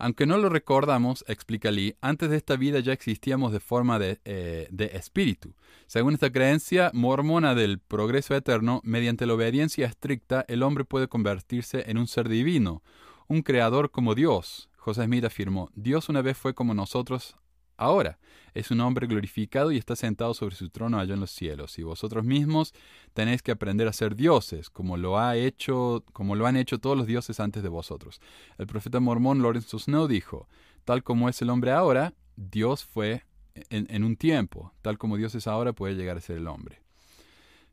[0.01, 4.21] Aunque no lo recordamos, explica Lee, antes de esta vida ya existíamos de forma de,
[4.23, 5.53] eh, de, espíritu.
[5.87, 11.83] Según esta creencia mormona del progreso eterno, mediante la obediencia estricta, el hombre puede convertirse
[11.91, 12.81] en un ser divino,
[13.27, 14.69] un creador como Dios.
[14.77, 17.35] José Smith afirmó, Dios una vez fue como nosotros
[17.79, 18.19] ahora.
[18.53, 21.77] Es un hombre glorificado y está sentado sobre su trono allá en los cielos.
[21.79, 22.73] Y vosotros mismos
[23.13, 26.97] tenéis que aprender a ser dioses, como lo ha hecho, como lo han hecho todos
[26.97, 28.19] los dioses antes de vosotros.
[28.57, 30.47] El profeta mormón Lorenzo Snow dijo,
[30.83, 33.23] tal como es el hombre ahora, Dios fue
[33.69, 36.81] en, en un tiempo, tal como Dios es ahora puede llegar a ser el hombre.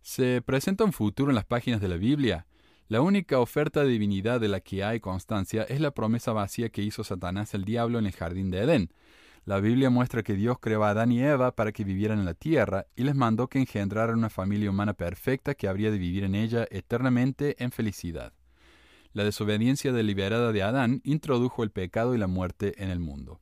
[0.03, 2.47] Se presenta un futuro en las páginas de la Biblia.
[2.89, 6.83] La única oferta de divinidad de la que hay constancia es la promesa vacía que
[6.83, 8.93] hizo Satanás el diablo en el jardín de Edén.
[9.47, 12.35] La Biblia muestra que Dios creó a Adán y Eva para que vivieran en la
[12.35, 16.35] tierra y les mandó que engendraran una familia humana perfecta que habría de vivir en
[16.35, 18.33] ella eternamente en felicidad.
[19.13, 23.41] La desobediencia deliberada de Adán introdujo el pecado y la muerte en el mundo.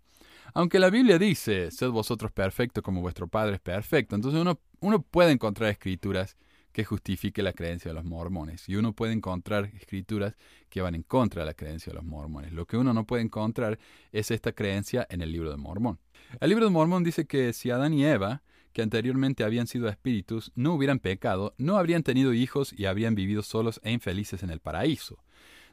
[0.52, 5.00] Aunque la Biblia dice, sed vosotros perfectos como vuestro Padre es perfecto, entonces uno, uno
[5.00, 6.36] puede encontrar escrituras
[6.74, 8.68] que justifique la creencia de los mormones.
[8.68, 10.34] Y uno puede encontrar escrituras
[10.68, 12.52] que van en contra de la creencia de los mormones.
[12.52, 13.78] Lo que uno no puede encontrar
[14.10, 16.00] es esta creencia en el libro de Mormón.
[16.40, 20.50] El libro de Mormón dice que si Adán y Eva, que anteriormente habían sido espíritus,
[20.56, 24.58] no hubieran pecado, no habrían tenido hijos y habrían vivido solos e infelices en el
[24.58, 25.22] paraíso.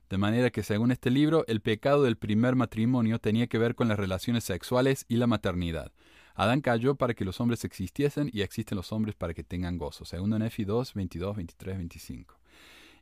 [0.08, 3.88] De manera que, según este libro, el pecado del primer matrimonio tenía que ver con
[3.88, 5.94] las relaciones sexuales y la maternidad.
[6.42, 10.06] Adán cayó para que los hombres existiesen y existen los hombres para que tengan gozo.
[10.06, 12.36] Segundo Nefi 2, 22, 23, 25.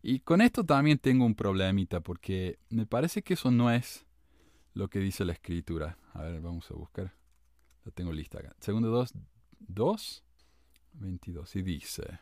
[0.01, 4.05] Y con esto también tengo un problemita porque me parece que eso no es
[4.73, 5.97] lo que dice la escritura.
[6.13, 7.13] A ver, vamos a buscar.
[7.85, 8.53] La tengo lista acá.
[8.59, 9.13] Segundo 2,
[9.59, 10.23] 2,
[10.95, 11.55] 22.
[11.55, 12.19] Y dice...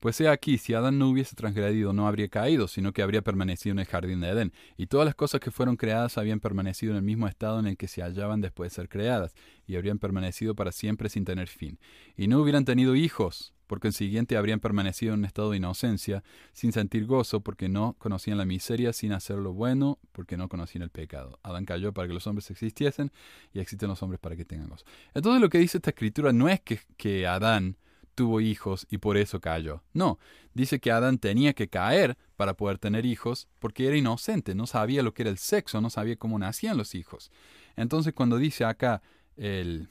[0.00, 3.72] Pues he aquí, si Adán no hubiese transgredido, no habría caído, sino que habría permanecido
[3.72, 6.96] en el jardín de Edén, y todas las cosas que fueron creadas habían permanecido en
[6.96, 9.34] el mismo estado en el que se hallaban después de ser creadas,
[9.66, 11.78] y habrían permanecido para siempre sin tener fin.
[12.16, 16.24] Y no hubieran tenido hijos, porque en siguiente habrían permanecido en un estado de inocencia,
[16.54, 20.80] sin sentir gozo, porque no conocían la miseria, sin hacer lo bueno, porque no conocían
[20.80, 21.38] el pecado.
[21.42, 23.12] Adán cayó para que los hombres existiesen,
[23.52, 24.86] y existen los hombres para que tengan gozo.
[25.12, 27.76] Entonces lo que dice esta escritura no es que, que Adán
[28.14, 29.82] tuvo hijos y por eso cayó.
[29.92, 30.18] No,
[30.54, 35.02] dice que Adán tenía que caer para poder tener hijos porque era inocente, no sabía
[35.02, 37.30] lo que era el sexo, no sabía cómo nacían los hijos.
[37.76, 39.02] Entonces cuando dice acá
[39.36, 39.88] el,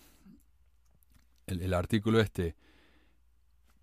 [1.47, 2.55] el, artículo este,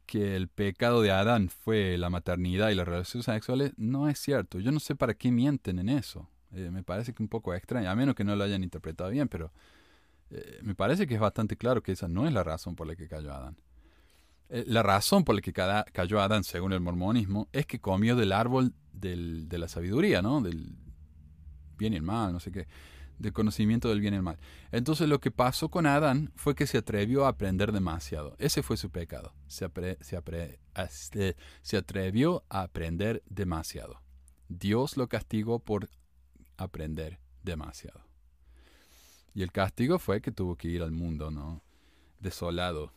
[0.06, 4.60] que el pecado de Adán fue la maternidad y las relaciones sexuales, no es cierto.
[4.60, 6.28] Yo no sé para qué mienten en eso.
[6.52, 9.28] Eh, me parece que un poco extraño, a menos que no lo hayan interpretado bien,
[9.28, 9.52] pero
[10.30, 12.96] eh, me parece que es bastante claro que esa no es la razón por la
[12.96, 13.56] que cayó Adán.
[14.48, 18.32] Eh, la razón por la que cayó Adán, según el mormonismo, es que comió del
[18.32, 20.40] árbol de la sabiduría, ¿no?
[20.40, 20.74] Del
[21.76, 22.66] bien y el mal, no sé qué
[23.18, 24.38] del conocimiento del bien y el mal.
[24.72, 28.36] Entonces lo que pasó con Adán fue que se atrevió a aprender demasiado.
[28.38, 29.32] Ese fue su pecado.
[29.46, 29.68] Se,
[30.00, 34.02] se, se atrevió a aprender demasiado.
[34.48, 35.88] Dios lo castigó por
[36.56, 38.04] aprender demasiado.
[39.34, 41.62] Y el castigo fue que tuvo que ir al mundo, ¿no?
[42.20, 42.92] Desolado.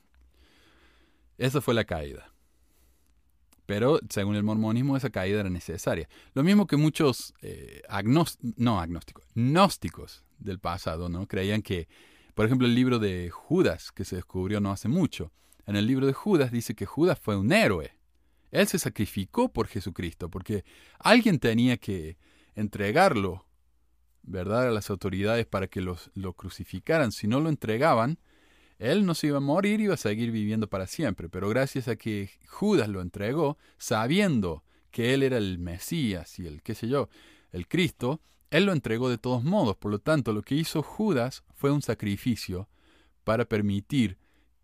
[1.39, 2.31] Esa fue la caída.
[3.65, 6.09] Pero según el mormonismo esa caída era necesaria.
[6.33, 7.81] Lo mismo que muchos eh,
[8.57, 11.27] no agnósticos, gnósticos del pasado, ¿no?
[11.27, 11.87] Creían que,
[12.33, 15.31] por ejemplo, el libro de Judas, que se descubrió no hace mucho,
[15.65, 17.93] en el libro de Judas dice que Judas fue un héroe.
[18.51, 20.65] Él se sacrificó por Jesucristo, porque
[20.97, 22.17] alguien tenía que
[22.55, 23.45] entregarlo,
[24.23, 27.11] ¿verdad?, a las autoridades para que los, lo crucificaran.
[27.11, 28.17] Si no lo entregaban,
[28.79, 31.97] él no se iba a morir, iba a seguir viviendo para siempre, pero gracias a
[31.97, 37.09] que Judas lo entregó, sabiendo que él era el Mesías y el qué sé yo,
[37.51, 39.75] el Cristo, él lo entregó de todos modos.
[39.75, 42.69] Por lo tanto, lo que hizo Judas fue un sacrificio
[43.23, 44.17] para permitir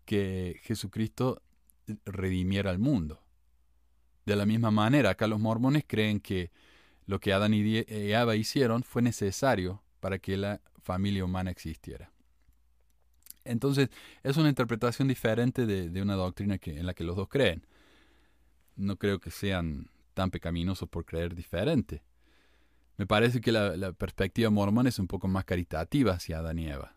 [0.04, 1.42] que Jesucristo
[2.04, 3.22] redimiera al mundo.
[4.24, 6.50] De la misma manera, acá los mormones creen que
[7.06, 12.10] lo que Adán y Eva hicieron fue necesario para que la familia humana existiera.
[13.46, 13.90] Entonces,
[14.22, 17.66] es una interpretación diferente de, una doctrina en la que los dos creen.
[18.76, 22.02] No creo que sean tan pecaminosos por creer diferente.
[22.96, 26.96] Me parece que la, perspectiva mormona es un poco más caritativa hacia Adán y Eva.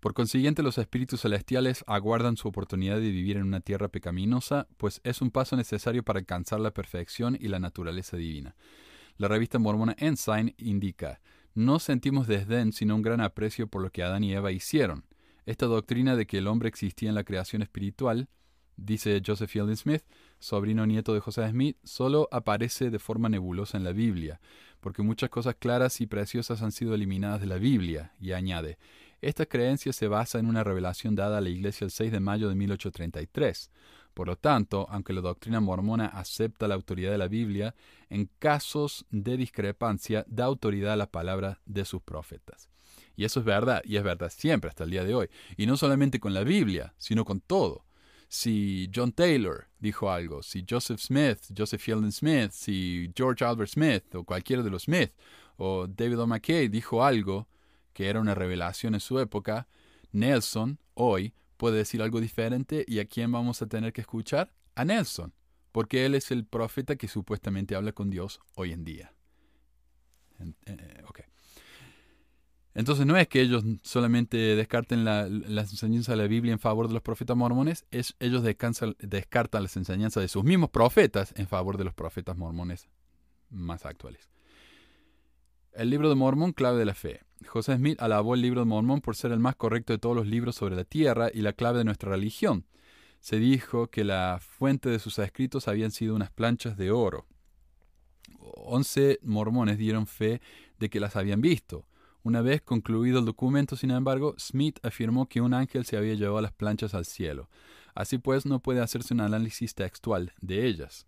[0.00, 5.00] Por consiguiente, los espíritus celestiales aguardan su oportunidad de vivir en una tierra pecaminosa, pues
[5.02, 8.54] es un paso necesario para alcanzar la perfección y la naturaleza divina.
[9.16, 11.20] La revista mormona Ensign indica,
[11.54, 15.04] no sentimos desdén sino un gran aprecio por lo que Adán y Eva hicieron.
[15.46, 18.28] Esta doctrina de que el hombre existía en la creación espiritual,
[18.76, 20.02] dice Joseph Fielding Smith,
[20.38, 24.40] sobrino nieto de José Smith, solo aparece de forma nebulosa en la Biblia,
[24.80, 28.78] porque muchas cosas claras y preciosas han sido eliminadas de la Biblia, y añade,
[29.20, 32.48] esta creencia se basa en una revelación dada a la Iglesia el 6 de mayo
[32.48, 33.70] de 1833.
[34.12, 37.74] Por lo tanto, aunque la doctrina mormona acepta la autoridad de la Biblia,
[38.10, 42.73] en casos de discrepancia da autoridad a la palabra de sus profetas.
[43.16, 45.28] Y eso es verdad, y es verdad siempre hasta el día de hoy.
[45.56, 47.84] Y no solamente con la Biblia, sino con todo.
[48.28, 54.14] Si John Taylor dijo algo, si Joseph Smith, Joseph Fielding Smith, si George Albert Smith
[54.14, 55.12] o cualquiera de los Smith,
[55.56, 56.26] o David O.
[56.26, 57.48] McKay dijo algo
[57.92, 59.68] que era una revelación en su época,
[60.10, 64.52] Nelson hoy puede decir algo diferente y a quién vamos a tener que escuchar?
[64.74, 65.32] A Nelson,
[65.70, 69.14] porque él es el profeta que supuestamente habla con Dios hoy en día.
[70.66, 71.24] Eh, okay.
[72.74, 76.88] Entonces no es que ellos solamente descarten la, las enseñanzas de la Biblia en favor
[76.88, 81.78] de los profetas mormones, es, ellos descartan las enseñanzas de sus mismos profetas en favor
[81.78, 82.88] de los profetas mormones
[83.50, 84.28] más actuales.
[85.72, 87.22] El libro de Mormón, clave de la fe.
[87.46, 90.26] José Smith alabó el libro de Mormón por ser el más correcto de todos los
[90.26, 92.64] libros sobre la tierra y la clave de nuestra religión.
[93.20, 97.26] Se dijo que la fuente de sus escritos habían sido unas planchas de oro.
[98.38, 100.40] Once mormones dieron fe
[100.78, 101.86] de que las habían visto.
[102.24, 106.40] Una vez concluido el documento, sin embargo, Smith afirmó que un ángel se había llevado
[106.40, 107.50] las planchas al cielo.
[107.94, 111.06] Así pues, no puede hacerse un análisis textual de ellas.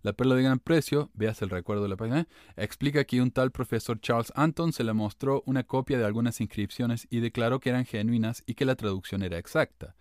[0.00, 3.50] La perla de gran precio, veas el recuerdo de la página, explica que un tal
[3.50, 7.84] profesor Charles Anton se le mostró una copia de algunas inscripciones y declaró que eran
[7.84, 9.94] genuinas y que la traducción era exacta.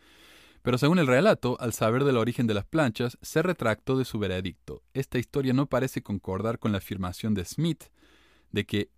[0.62, 4.20] Pero según el relato, al saber del origen de las planchas, se retractó de su
[4.20, 4.84] veredicto.
[4.94, 7.84] Esta historia no parece concordar con la afirmación de Smith
[8.52, 8.89] de que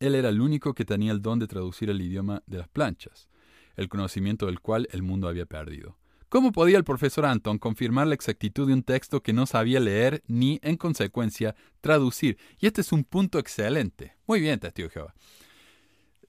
[0.00, 3.28] él era el único que tenía el don de traducir el idioma de las planchas,
[3.76, 5.96] el conocimiento del cual el mundo había perdido.
[6.28, 10.22] ¿Cómo podía el profesor Anton confirmar la exactitud de un texto que no sabía leer
[10.26, 12.38] ni, en consecuencia, traducir?
[12.58, 14.16] Y este es un punto excelente.
[14.26, 15.14] Muy bien, testigo Jehová.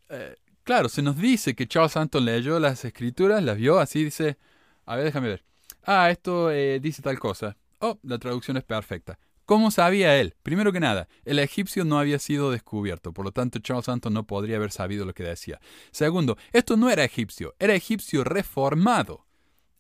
[0.09, 4.37] Eh, claro, se nos dice que Charles Anton leyó las escrituras, las vio así, dice,
[4.85, 5.43] a ver, déjame ver.
[5.81, 7.57] Ah, esto eh, dice tal cosa.
[7.79, 9.17] Oh, la traducción es perfecta.
[9.45, 10.33] ¿Cómo sabía él?
[10.43, 14.25] Primero que nada, el egipcio no había sido descubierto, por lo tanto Charles Anton no
[14.25, 15.59] podría haber sabido lo que decía.
[15.91, 19.25] Segundo, esto no era egipcio, era egipcio reformado.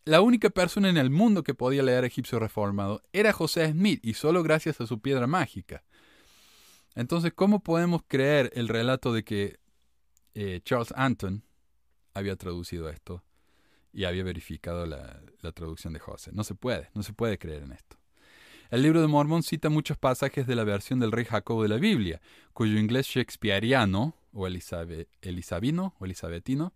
[0.05, 4.13] La única persona en el mundo que podía leer egipcio reformado era José Smith y
[4.13, 5.83] solo gracias a su piedra mágica.
[6.93, 9.59] Entonces, ¿cómo podemos creer el relato de que
[10.35, 11.43] eh, Charles Anton
[12.13, 13.23] había traducido esto?
[13.95, 16.31] y había verificado la, la traducción de José.
[16.33, 17.97] No se puede, no se puede creer en esto.
[18.75, 21.77] El libro de Mormón cita muchos pasajes de la versión del rey Jacobo de la
[21.77, 22.19] Biblia,
[22.51, 26.73] cuyo inglés shakespeariano, o elisabino, o elisabetino,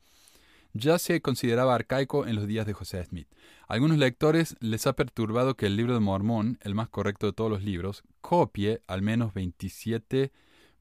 [0.71, 3.27] ya se consideraba arcaico en los días de José Smith.
[3.67, 7.33] A algunos lectores les ha perturbado que el libro de Mormón, el más correcto de
[7.33, 10.31] todos los libros, copie al menos 27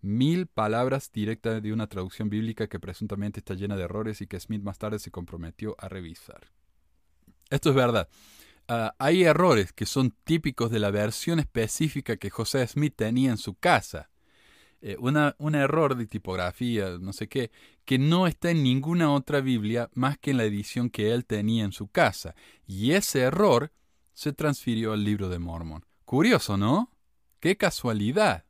[0.00, 4.38] mil palabras directas de una traducción bíblica que presuntamente está llena de errores y que
[4.38, 6.52] Smith más tarde se comprometió a revisar.
[7.50, 8.08] Esto es verdad.
[8.70, 13.38] Ah, hay errores que son típicos de la versión específica que José Smith tenía en
[13.38, 14.10] su casa.
[14.82, 17.50] Eh, una, un error de tipografía, no sé qué,
[17.86, 21.64] que no está en ninguna otra Biblia más que en la edición que él tenía
[21.64, 22.34] en su casa.
[22.66, 23.72] Y ese error
[24.12, 25.86] se transfirió al libro de Mormon.
[26.04, 26.92] Curioso, ¿no?
[27.40, 28.44] ¡Qué casualidad!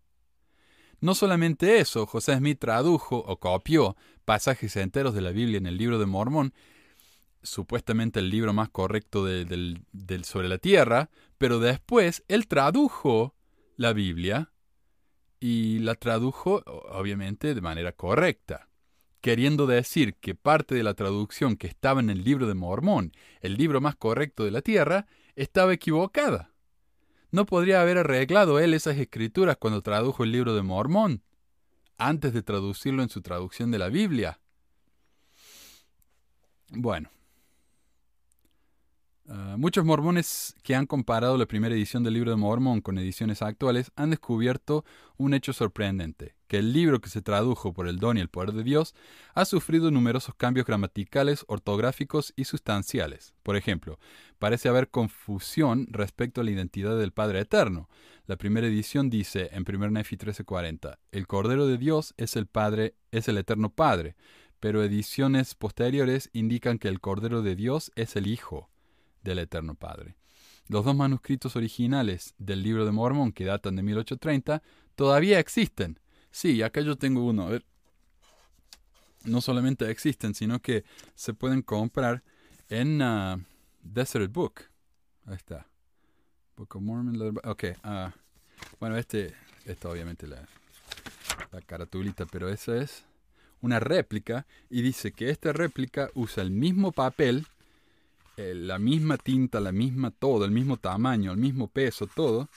[1.01, 5.79] No solamente eso, José Smith tradujo o copió pasajes enteros de la Biblia en el
[5.79, 6.53] libro de Mormón,
[7.43, 9.85] supuestamente el libro más correcto del,
[10.25, 13.35] sobre la tierra, pero después él tradujo
[13.77, 14.53] la Biblia
[15.41, 18.69] y la tradujo obviamente de manera correcta,
[19.21, 23.57] queriendo decir que parte de la traducción que estaba en el libro de Mormón, el
[23.57, 26.53] libro más correcto de la tierra, estaba equivocada.
[27.31, 31.23] ¿No podría haber arreglado él esas escrituras cuando tradujo el libro de Mormón,
[31.99, 34.41] antes de traducirlo en su traducción de la Biblia?
[36.71, 37.11] Bueno,
[39.31, 43.43] Ah, muchos mormones que han comparado la primera edición del libro de Mormón con ediciones
[43.43, 44.87] actuales han descubierto
[45.19, 48.53] un hecho sorprendente, que el libro que se tradujo por el don y el poder
[48.53, 48.95] de Dios
[49.35, 53.35] ha sufrido numerosos cambios gramaticales, ortográficos y sustanciales.
[53.43, 53.99] Por ejemplo,
[54.39, 57.91] parece haber confusión respecto a la identidad del Padre Eterno.
[58.25, 62.95] La primera edición dice en 1 Nefi 13:40, el Cordero de Dios es el Padre,
[63.11, 64.17] es el Eterno Padre,
[64.59, 68.71] pero ediciones posteriores indican que el Cordero de Dios es el Hijo
[69.29, 70.17] del Eterno Padre.
[70.69, 74.63] Los dos manuscritos originales del libro de Mormón, que datan de 1830,
[74.95, 75.99] todavía existen.
[76.31, 77.45] Sí, acá yo tengo uno.
[77.45, 77.65] A ver.
[79.25, 82.23] No solamente existen, sino que se pueden comprar
[82.69, 83.43] en uh,
[83.83, 84.63] Desert Book.
[85.27, 85.67] Ahí está.
[86.57, 87.39] Book of Mormon.
[87.45, 87.65] Ok.
[87.85, 88.11] Uh,
[88.79, 90.47] bueno, este, esta obviamente la,
[91.51, 93.05] la caratulita, pero esa es
[93.61, 97.47] una réplica y dice que esta réplica usa el mismo papel
[98.39, 102.49] eh, la misma tinta, la misma todo, el mismo tamaño, el mismo peso, todo,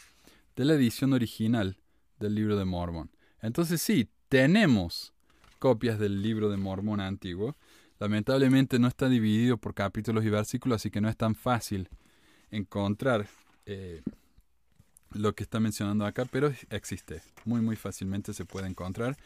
[0.56, 1.76] de la edición original
[2.20, 3.10] del libro de Mormón.
[3.42, 5.12] Entonces sí, tenemos
[5.58, 7.56] copias del libro de Mormón antiguo.
[7.98, 11.90] Lamentablemente no está dividido por capítulos y versículos, así que no es tan fácil
[12.52, 13.28] encontrar
[13.66, 14.04] eh,
[15.14, 17.24] lo que está mencionando acá, pero existe.
[17.44, 19.18] Muy, muy fácilmente se puede encontrar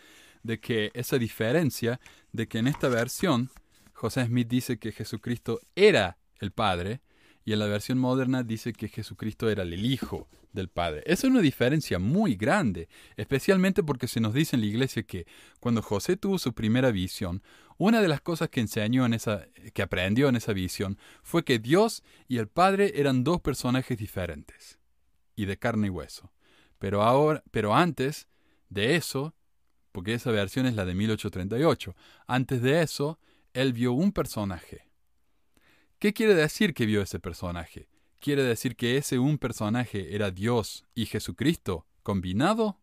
[0.41, 1.99] de que esa diferencia
[2.31, 3.49] de que en esta versión
[3.91, 7.01] José Smith dice que Jesucristo era el Padre,
[7.45, 11.03] y en la versión moderna dice que Jesucristo era el Hijo del Padre.
[11.05, 15.27] Esa es una diferencia muy grande, especialmente porque se nos dice en la iglesia que
[15.59, 17.43] cuando José tuvo su primera visión,
[17.77, 21.59] una de las cosas que enseñó en esa, que aprendió en esa visión, fue que
[21.59, 24.79] Dios y el Padre eran dos personajes diferentes
[25.35, 26.31] y de carne y hueso.
[26.79, 28.27] Pero ahora, pero antes
[28.69, 29.35] de eso,
[29.91, 31.95] porque esa versión es la de 1838,
[32.25, 33.19] antes de eso,
[33.53, 34.84] él vio un personaje
[35.97, 37.87] ¿Qué quiere decir que vio ese personaje?
[38.19, 42.81] ¿Quiere decir que ese un personaje era Dios y Jesucristo combinado?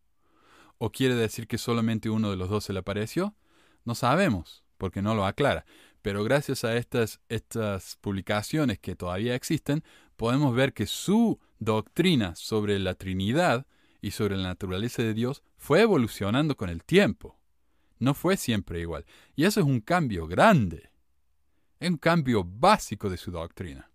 [0.79, 3.37] ¿O quiere decir que solamente uno de los dos se le apareció?
[3.85, 5.67] No sabemos, porque no lo aclara.
[6.01, 9.85] Pero gracias a estas, estas publicaciones que todavía existen,
[10.17, 13.67] podemos ver que su doctrina sobre la Trinidad
[14.01, 17.39] y sobre la naturaleza de Dios fue evolucionando con el tiempo.
[17.99, 19.05] No fue siempre igual.
[19.37, 20.92] Y eso es un cambio grande
[21.89, 23.93] un cambio básico de su doctrina.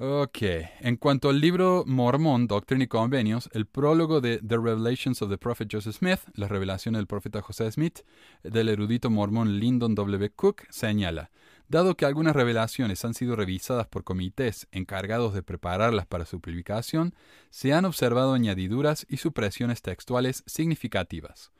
[0.00, 0.38] Ok,
[0.78, 5.38] en cuanto al libro Mormón, Doctrina y Convenios, el prólogo de The Revelations of the
[5.38, 8.02] Prophet Joseph Smith, las revelaciones del profeta José Smith,
[8.44, 10.30] del erudito mormón Lyndon W.
[10.30, 11.32] Cook, señala,
[11.66, 17.12] dado que algunas revelaciones han sido revisadas por comités encargados de prepararlas para su publicación,
[17.50, 21.50] se han observado añadiduras y supresiones textuales significativas.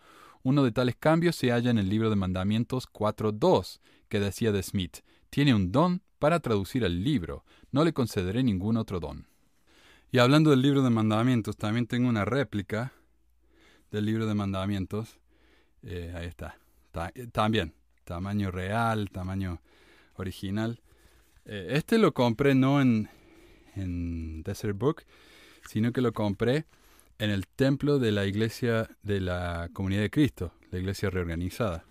[0.42, 4.62] Uno de tales cambios se halla en el libro de Mandamientos 4.2, que decía de
[4.62, 4.98] Smith,
[5.30, 9.26] tiene un don para traducir el libro, no le concederé ningún otro don.
[10.10, 12.92] Y hablando del libro de Mandamientos, también tengo una réplica
[13.90, 15.18] del libro de Mandamientos.
[15.82, 16.58] Eh, ahí está.
[17.14, 17.74] Eh, también,
[18.04, 19.60] tamaño real, tamaño
[20.14, 20.80] original.
[21.44, 23.10] Eh, este lo compré no en,
[23.76, 25.04] en Desert Book,
[25.68, 26.64] sino que lo compré
[27.18, 31.84] en el templo de la iglesia de la Comunidad de Cristo, la iglesia reorganizada.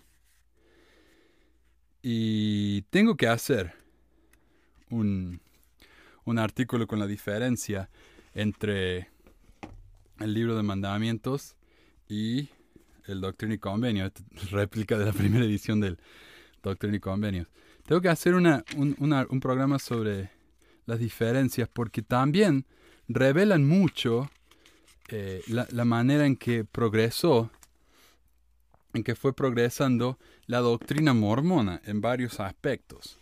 [2.02, 3.74] Y tengo que hacer
[4.90, 5.40] un,
[6.24, 7.90] un artículo con la diferencia
[8.34, 9.10] entre
[10.20, 11.56] el libro de mandamientos
[12.08, 12.48] y
[13.06, 14.10] el Doctrina y Convenio,
[14.50, 15.98] réplica de la primera edición del
[16.62, 17.48] Doctrina y Convenios.
[17.84, 20.30] Tengo que hacer una, un, un programa sobre
[20.86, 22.66] las diferencias porque también
[23.08, 24.30] revelan mucho
[25.08, 27.50] eh, la, manera en que progresó,
[28.92, 33.18] en que fue progresando la doctrina mormona en varios aspectos.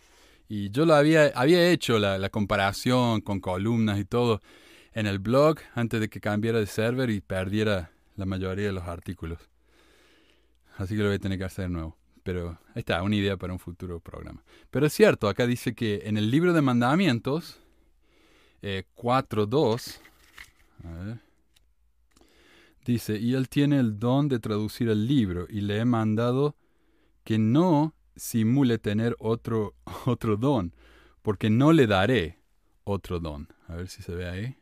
[0.49, 4.41] Y yo lo había, había hecho la, comparación con columnas y todo
[4.93, 8.83] en el blog antes de que cambiara de server y perdiera la mayoría de los
[8.83, 9.39] artículos.
[10.77, 11.97] Así que lo voy a tener que hacer de nuevo.
[12.23, 14.43] Pero ahí está, una idea para un futuro programa.
[14.69, 17.61] Pero es cierto, acá dice que en el libro de mandamientos,
[18.61, 19.99] eh, 4.2,
[22.93, 26.55] dice, y él tiene el don de traducir el libro y le he mandado
[27.23, 29.75] que no simule tener otro,
[30.05, 30.73] otro don,
[31.21, 32.39] porque no le daré
[32.83, 33.47] otro don.
[33.67, 34.57] A ver si se ve ahí.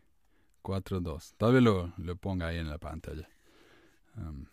[0.63, 1.35] 4.2.
[1.37, 3.29] Tal vez lo, lo ponga ahí en la pantalla.
[4.17, 4.47] Um,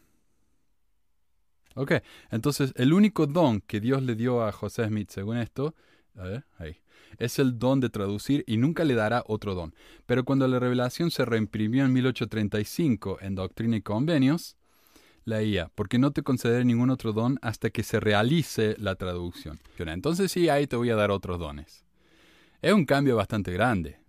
[1.74, 1.92] Ok,
[2.30, 5.74] entonces el único don que Dios le dio a José Smith, según esto,
[6.16, 6.76] a ver, ahí,
[7.18, 9.74] es el don de traducir y nunca le dará otro don.
[10.06, 14.56] Pero cuando la revelación se reimprimió en 1835 en Doctrina y Convenios,
[15.24, 19.60] leía, porque no te concederé ningún otro don hasta que se realice la traducción.
[19.78, 21.84] Entonces sí, ahí te voy a dar otros dones.
[22.60, 24.02] Es un cambio bastante grande.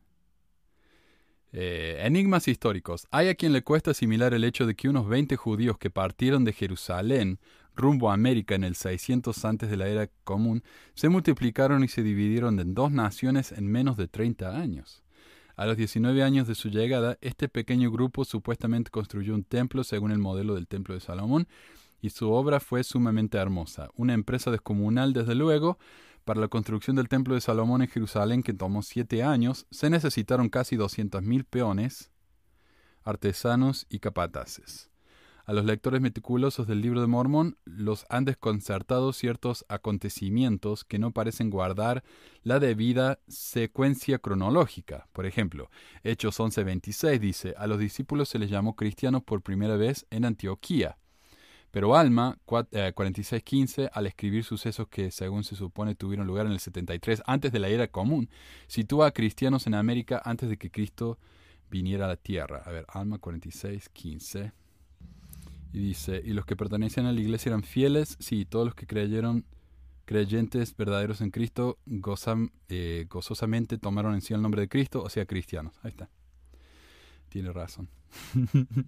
[1.56, 3.08] Eh, enigmas históricos.
[3.12, 6.44] Hay a quien le cuesta asimilar el hecho de que unos 20 judíos que partieron
[6.46, 7.40] de Jerusalén
[7.76, 10.64] rumbo a América en el 600 antes de la era común
[10.94, 15.04] se multiplicaron y se dividieron en dos naciones en menos de 30 años.
[15.56, 20.12] A los 19 años de su llegada, este pequeño grupo supuestamente construyó un templo según
[20.12, 21.48] el modelo del templo de Salomón,
[22.02, 23.90] y su obra fue sumamente hermosa.
[23.96, 25.78] Una empresa descomunal, desde luego,
[26.26, 30.50] para la construcción del Templo de Salomón en Jerusalén, que tomó siete años, se necesitaron
[30.50, 32.12] casi 200.000 peones,
[33.04, 34.90] artesanos y capataces.
[35.46, 41.12] A los lectores meticulosos del libro de Mormón los han desconcertado ciertos acontecimientos que no
[41.12, 42.02] parecen guardar
[42.44, 45.10] la debida secuencia cronológica.
[45.12, 45.70] Por ejemplo,
[46.04, 50.98] Hechos 11:26 dice, a los discípulos se les llamó cristianos por primera vez en Antioquía.
[51.72, 56.60] Pero Alma, 4615, eh, al escribir sucesos que según se supone tuvieron lugar en el
[56.60, 58.30] 73 antes de la era común,
[58.68, 61.18] sitúa a cristianos en América antes de que Cristo
[61.70, 62.62] viniera a la tierra.
[62.64, 64.63] A ver, Alma 4615.
[65.74, 68.86] Y dice, y los que pertenecían a la iglesia eran fieles, sí, todos los que
[68.86, 69.44] creyeron,
[70.06, 75.10] creyentes verdaderos en Cristo, gozan, eh, gozosamente tomaron en sí el nombre de Cristo, o
[75.10, 75.74] sea, cristianos.
[75.82, 76.10] Ahí está.
[77.30, 77.90] Tiene razón.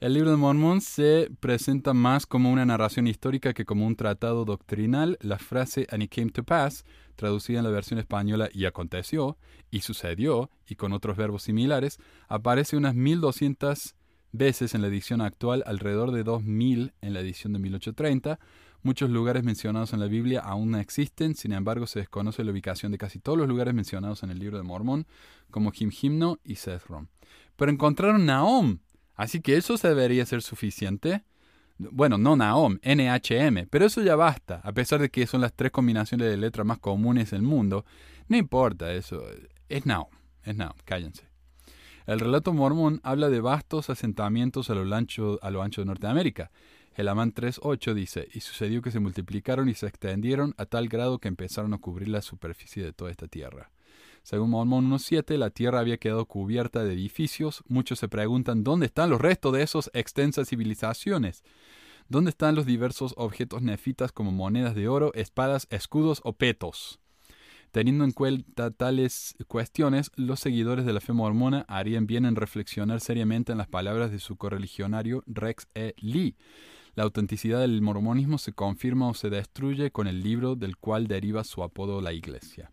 [0.00, 4.44] El libro de Mormón se presenta más como una narración histórica que como un tratado
[4.44, 5.16] doctrinal.
[5.20, 6.84] La frase And it came to pass,
[7.14, 9.36] traducida en la versión española y aconteció,
[9.70, 13.94] y sucedió, y con otros verbos similares, aparece unas 1200
[14.32, 18.40] veces en la edición actual, alrededor de 2000 en la edición de 1830.
[18.82, 22.90] Muchos lugares mencionados en la Biblia aún no existen, sin embargo se desconoce la ubicación
[22.90, 25.06] de casi todos los lugares mencionados en el libro de Mormón,
[25.50, 27.08] como Himno y Sethron.
[27.56, 28.80] Pero encontraron Naom
[29.14, 31.24] Así que eso debería ser suficiente.
[31.78, 35.72] Bueno, no Naom, NHM, pero eso ya basta, a pesar de que son las tres
[35.72, 37.84] combinaciones de letras más comunes del mundo.
[38.28, 39.24] No importa eso,
[39.68, 40.08] es Naom,
[40.44, 41.31] es Naom, cállense.
[42.06, 46.50] El relato mormón habla de vastos asentamientos a lo ancho, a lo ancho de Norteamérica.
[46.94, 51.18] El Amán 3.8 dice, y sucedió que se multiplicaron y se extendieron a tal grado
[51.18, 53.70] que empezaron a cubrir la superficie de toda esta tierra.
[54.22, 57.64] Según Mormón 1.7, la tierra había quedado cubierta de edificios.
[57.66, 61.42] Muchos se preguntan dónde están los restos de esas extensas civilizaciones.
[62.08, 67.01] ¿Dónde están los diversos objetos nefitas como monedas de oro, espadas, escudos o petos?
[67.72, 73.00] Teniendo en cuenta tales cuestiones, los seguidores de la fe mormona harían bien en reflexionar
[73.00, 75.94] seriamente en las palabras de su correligionario Rex E.
[75.96, 76.36] Lee.
[76.94, 81.44] La autenticidad del mormonismo se confirma o se destruye con el libro del cual deriva
[81.44, 82.70] su apodo la Iglesia.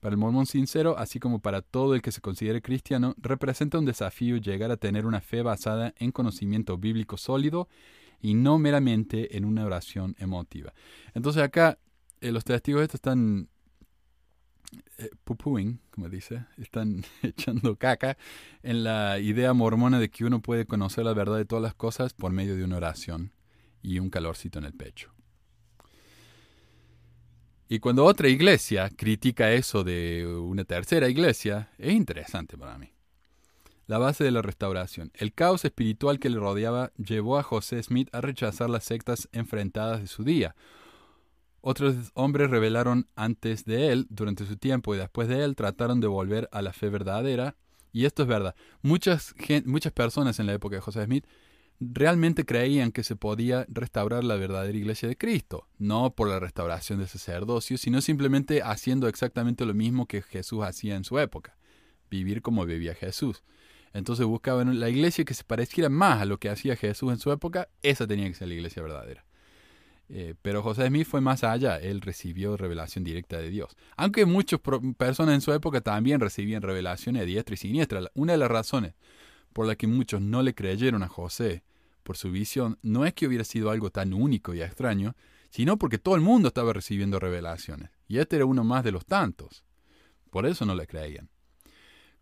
[0.00, 3.84] Para el mormón sincero, así como para todo el que se considere cristiano, representa un
[3.84, 7.68] desafío llegar a tener una fe basada en conocimiento bíblico sólido
[8.22, 10.72] y no meramente en una oración emotiva.
[11.12, 11.78] Entonces acá
[12.22, 13.48] eh, los testigos estos están
[14.98, 15.10] eh,
[15.90, 18.16] como dice, están echando caca
[18.62, 22.14] en la idea mormona de que uno puede conocer la verdad de todas las cosas
[22.14, 23.32] por medio de una oración
[23.82, 25.12] y un calorcito en el pecho.
[27.68, 32.92] Y cuando otra iglesia critica eso de una tercera iglesia, es interesante para mí.
[33.86, 35.10] La base de la restauración.
[35.14, 40.02] El caos espiritual que le rodeaba llevó a José Smith a rechazar las sectas enfrentadas
[40.02, 40.54] de su día.
[41.64, 46.08] Otros hombres revelaron antes de él, durante su tiempo y después de él, trataron de
[46.08, 47.54] volver a la fe verdadera.
[47.92, 48.56] Y esto es verdad.
[48.82, 49.32] Muchas,
[49.64, 51.24] muchas personas en la época de José Smith
[51.78, 56.98] realmente creían que se podía restaurar la verdadera iglesia de Cristo, no por la restauración
[56.98, 61.56] del sacerdocio, sino simplemente haciendo exactamente lo mismo que Jesús hacía en su época,
[62.10, 63.44] vivir como vivía Jesús.
[63.92, 67.30] Entonces buscaban la iglesia que se pareciera más a lo que hacía Jesús en su
[67.30, 69.24] época, esa tenía que ser la iglesia verdadera.
[70.08, 73.76] Eh, pero José Smith fue más allá, él recibió revelación directa de Dios.
[73.96, 74.60] Aunque muchas
[74.96, 78.02] personas en su época también recibían revelaciones diestra y siniestra.
[78.14, 78.94] Una de las razones
[79.52, 81.62] por las que muchos no le creyeron a José
[82.02, 85.14] por su visión no es que hubiera sido algo tan único y extraño,
[85.50, 87.90] sino porque todo el mundo estaba recibiendo revelaciones.
[88.08, 89.64] Y este era uno más de los tantos.
[90.30, 91.30] Por eso no le creían.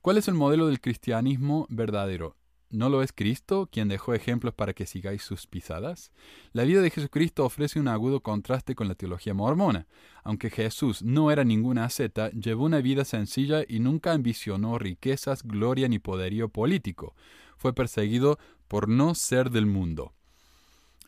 [0.01, 2.37] ¿Cuál es el modelo del cristianismo verdadero?
[2.71, 6.13] ¿No lo es Cristo quien dejó ejemplos para que sigáis sus pisadas?
[6.53, 9.89] La vida de Jesucristo ofrece un agudo contraste con la teología mormona.
[10.23, 15.89] Aunque Jesús no era ninguna asceta, llevó una vida sencilla y nunca ambicionó riquezas, gloria
[15.89, 17.17] ni poderío político.
[17.57, 20.15] Fue perseguido por no ser del mundo.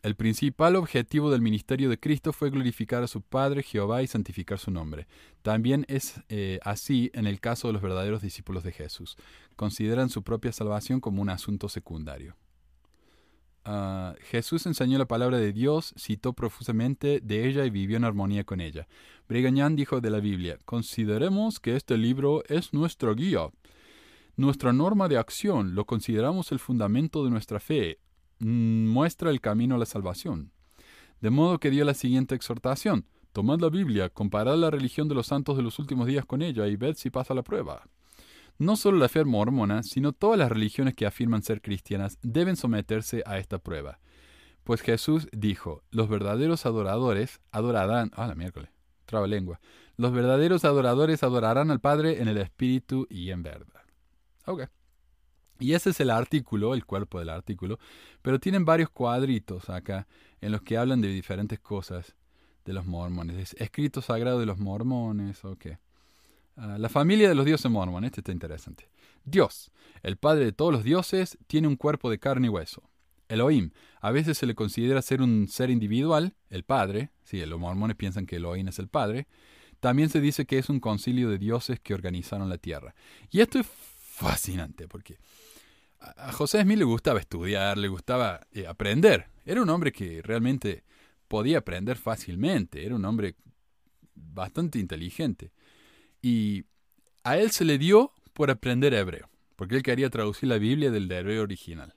[0.03, 4.59] El principal objetivo del ministerio de Cristo fue glorificar a su Padre Jehová y santificar
[4.59, 5.07] su nombre.
[5.43, 9.15] También es eh, así en el caso de los verdaderos discípulos de Jesús.
[9.55, 12.35] Consideran su propia salvación como un asunto secundario.
[13.63, 18.43] Ah, Jesús enseñó la palabra de Dios, citó profusamente de ella y vivió en armonía
[18.43, 18.89] con ella.
[19.29, 23.51] Brigham dijo de la Biblia, consideremos que este libro es nuestra guía,
[24.35, 27.99] nuestra norma de acción, lo consideramos el fundamento de nuestra fe,
[28.43, 30.51] muestra el camino a la salvación.
[31.21, 33.05] De modo que dio la siguiente exhortación.
[33.31, 36.67] Tomad la Biblia, comparad la religión de los santos de los últimos días con ella
[36.67, 37.87] y ved si pasa la prueba.
[38.59, 43.23] No solo la fe mormona, sino todas las religiones que afirman ser cristianas deben someterse
[43.25, 43.99] a esta prueba.
[44.63, 48.11] Pues Jesús dijo, los verdaderos adoradores adorarán...
[48.13, 48.69] Ah, la miércoles,
[49.05, 49.59] traba lengua.
[49.97, 53.83] Los verdaderos adoradores adorarán al Padre en el Espíritu y en verdad.
[54.45, 54.69] Ok.
[55.63, 57.79] Y ese es el artículo, el cuerpo del artículo,
[58.21, 60.07] pero tienen varios cuadritos acá
[60.41, 62.17] en los que hablan de diferentes cosas
[62.65, 63.55] de los mormones.
[63.57, 65.67] Escrito sagrado de los mormones, ok.
[66.57, 68.89] Ah, la familia de los dioses mormones, este está interesante.
[69.23, 72.83] Dios, el padre de todos los dioses, tiene un cuerpo de carne y hueso.
[73.29, 77.95] Elohim, a veces se le considera ser un ser individual, el padre, sí, los mormones
[77.95, 79.27] piensan que Elohim es el padre.
[79.79, 82.95] También se dice que es un concilio de dioses que organizaron la tierra.
[83.31, 83.67] Y esto es
[84.13, 85.17] fascinante porque
[86.17, 89.27] a José Smith le gustaba estudiar, le gustaba eh, aprender.
[89.45, 90.83] Era un hombre que realmente
[91.27, 93.35] podía aprender fácilmente, era un hombre
[94.15, 95.51] bastante inteligente.
[96.21, 96.65] Y
[97.23, 101.11] a él se le dio por aprender hebreo, porque él quería traducir la Biblia del
[101.11, 101.95] hebreo original.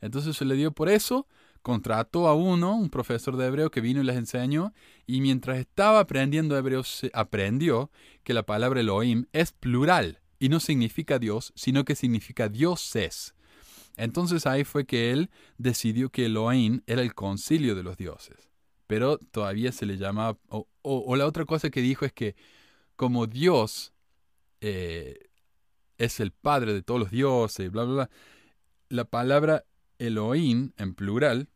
[0.00, 1.26] Entonces se le dio por eso,
[1.62, 4.74] contrató a uno, un profesor de hebreo que vino y les enseñó,
[5.06, 7.90] y mientras estaba aprendiendo hebreo, se aprendió
[8.22, 13.33] que la palabra Elohim es plural y no significa Dios, sino que significa dioses.
[13.96, 18.50] Entonces ahí fue que él decidió que Elohim era el concilio de los dioses.
[18.86, 20.38] Pero todavía se le llamaba...
[20.82, 22.36] O, la otra cosa que dijo es que
[22.96, 23.92] como Dios
[24.60, 25.30] eh,
[25.98, 28.10] es el padre de todos los dioses, bla, bla, bla,
[28.88, 29.64] la palabra
[29.98, 31.48] Elohim en plural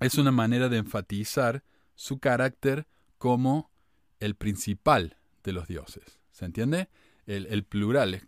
[0.00, 1.62] es una manera de enfatizar
[1.94, 2.86] su carácter
[3.18, 3.70] como
[4.18, 6.18] el principal de los dioses.
[6.30, 6.88] ¿Se entiende?
[7.26, 8.22] el, plural.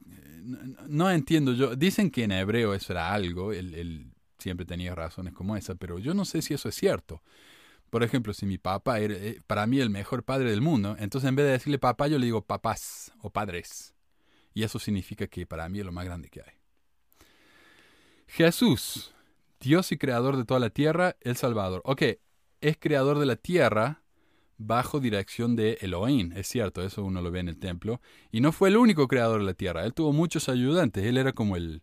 [0.45, 1.75] No, entiendo yo.
[1.77, 6.13] Dicen que en hebreo eso era algo, él, siempre tenía razones como esa, pero yo
[6.15, 7.23] no sé si eso es cierto.
[7.91, 11.29] Por ejemplo, si mi papá era eh, para mí el mejor padre del mundo, entonces
[11.29, 13.95] en vez de decirle papá, yo le digo papás o padres.
[14.53, 16.55] Y eso significa que para mí es lo más grande que hay.
[18.27, 19.15] Jesús,
[19.61, 21.83] Dios y creador de toda la tierra, el Salvador.
[21.85, 22.03] Ok,
[22.61, 24.04] es creador de la tierra,
[24.67, 28.01] bajo dirección de Elohim, es cierto, eso uno lo ve en el templo,
[28.31, 31.33] y no fue el único creador de la tierra, él tuvo muchos ayudantes, él era
[31.33, 31.83] como el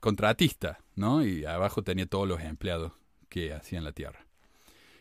[0.00, 1.24] contratista, ¿no?
[1.24, 2.92] Y abajo tenía todos los empleados
[3.28, 4.26] que hacían la tierra.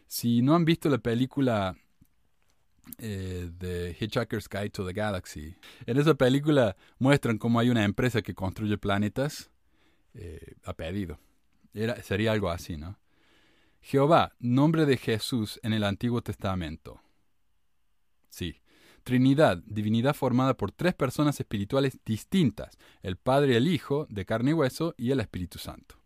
[0.07, 1.77] Si no han visto la película
[2.97, 8.21] eh, de Hitchhiker's Guide to the Galaxy, en esa película muestran cómo hay una empresa
[8.21, 9.49] que construye planetas
[10.13, 11.19] eh, a pedido.
[12.03, 12.97] Sería algo así, ¿no?
[13.81, 17.01] Jehová, nombre de Jesús en el Antiguo Testamento.
[18.29, 18.61] Sí.
[19.03, 24.53] Trinidad, divinidad formada por tres personas espirituales distintas, el Padre el Hijo, de carne y
[24.53, 25.99] hueso, y el Espíritu Santo.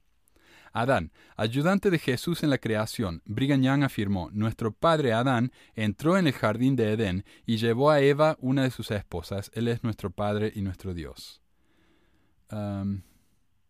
[0.73, 6.25] Adán, ayudante de Jesús en la creación, Brigham Young afirmó, nuestro padre Adán entró en
[6.25, 10.09] el jardín de Edén y llevó a Eva, una de sus esposas, él es nuestro
[10.09, 11.41] padre y nuestro Dios.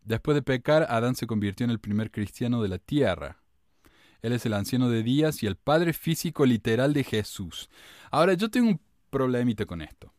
[0.02, 3.43] después de pecar, Adán se convirtió en el primer cristiano de la tierra.
[4.24, 7.68] Él es el anciano de días y el padre físico literal de Jesús.
[8.10, 10.14] Ahora, yo tengo un problemita con esto.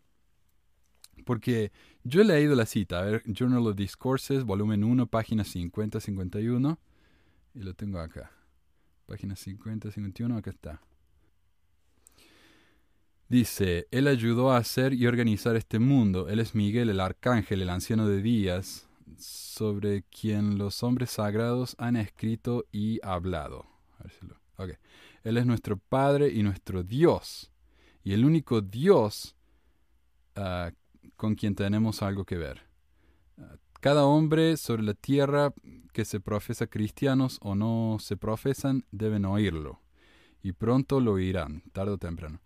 [1.25, 1.71] Porque
[2.03, 6.77] yo he leído la cita, a ver, Journal of Discourses, volumen 1, página 50-51,
[7.55, 8.31] y lo tengo acá.
[9.07, 10.81] Página 50-51, acá está.
[13.27, 16.29] Dice, Él ayudó a hacer y organizar este mundo.
[16.29, 18.87] Él es Miguel, el arcángel, el anciano de días,
[19.17, 23.74] sobre quien los hombres sagrados han escrito y hablado.
[25.23, 27.51] Él es nuestro Padre y nuestro Dios,
[28.03, 29.35] y el único Dios
[30.37, 30.71] uh,
[31.15, 32.61] con quien tenemos algo que ver.
[33.81, 35.53] Cada hombre sobre la tierra
[35.93, 39.81] que se profesa cristianos o no se profesan deben oírlo,
[40.41, 42.39] y pronto lo oirán, tarde o temprano.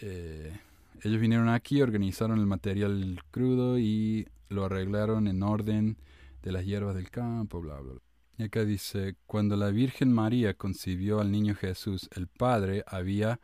[0.00, 0.58] Eh,
[1.02, 5.96] ellos vinieron aquí, organizaron el material crudo y lo arreglaron en orden
[6.42, 8.09] de las hierbas del campo, bla, bla, bla.
[8.40, 13.38] Y acá dice, cuando la Virgen María concibió al niño Jesús, el Padre había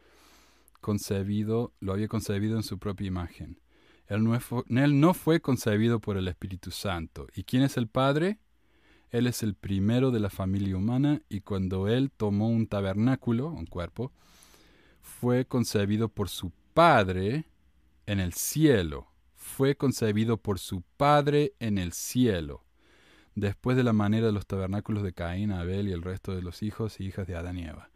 [0.81, 3.61] concebido, lo había concebido en su propia imagen.
[4.07, 7.27] Él no, fue, él no fue concebido por el Espíritu Santo.
[7.35, 8.39] ¿Y quién es el Padre?
[9.11, 13.67] Él es el primero de la familia humana y cuando Él tomó un tabernáculo, un
[13.67, 14.13] cuerpo,
[15.03, 17.45] fue concebido por su Padre
[18.07, 19.09] en el cielo.
[19.35, 22.66] Fue concebido por su Padre en el cielo.
[23.37, 26.65] Después de la manera de los tabernáculos de Caín, Abel y el resto de los
[26.65, 27.91] hijos y hijas de Adán y Eva.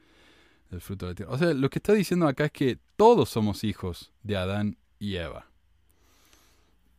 [0.78, 1.32] Fruto de tierra.
[1.32, 5.16] O sea, lo que está diciendo acá es que todos somos hijos de Adán y
[5.16, 5.50] Eva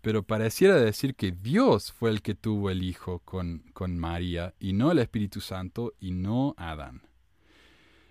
[0.01, 4.73] pero pareciera decir que Dios fue el que tuvo el Hijo con, con María, y
[4.73, 7.03] no el Espíritu Santo, y no Adán.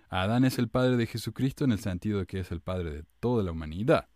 [0.09, 3.05] Adán es el padre de Jesucristo en el sentido de que es el padre de
[3.18, 4.09] toda la humanidad.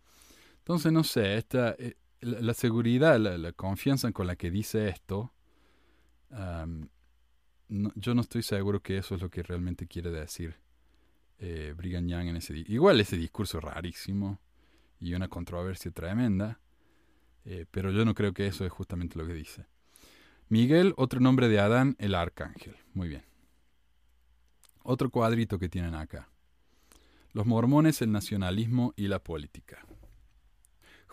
[0.59, 5.33] Entonces, no sé, esta, eh, la, seguridad, la, confianza con la que dice esto,
[7.67, 10.55] yo no estoy seguro que eso es lo que realmente quiere decir
[11.39, 14.39] eh, Brigham Young en ese Igual ese discurso rarísimo
[14.99, 16.59] y una controversia tremenda,
[17.43, 19.65] eh, pero yo no creo que eso es justamente lo que dice.
[20.47, 22.75] Miguel, otro nombre de Adán, el arcángel.
[22.93, 23.23] Muy bien.
[24.83, 26.29] Otro cuadrito que tienen acá.
[27.33, 29.85] Los mormones, el nacionalismo y la política.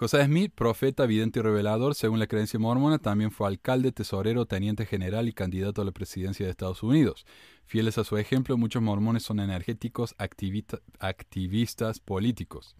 [0.02, 4.84] José Smith, profeta, vidente y revelador, según la creencia mormona, también fue alcalde, tesorero, teniente
[4.84, 7.24] general y candidato a la presidencia de Estados Unidos.
[7.66, 12.74] Fieles a su ejemplo, muchos mormones son energéticos activistas políticos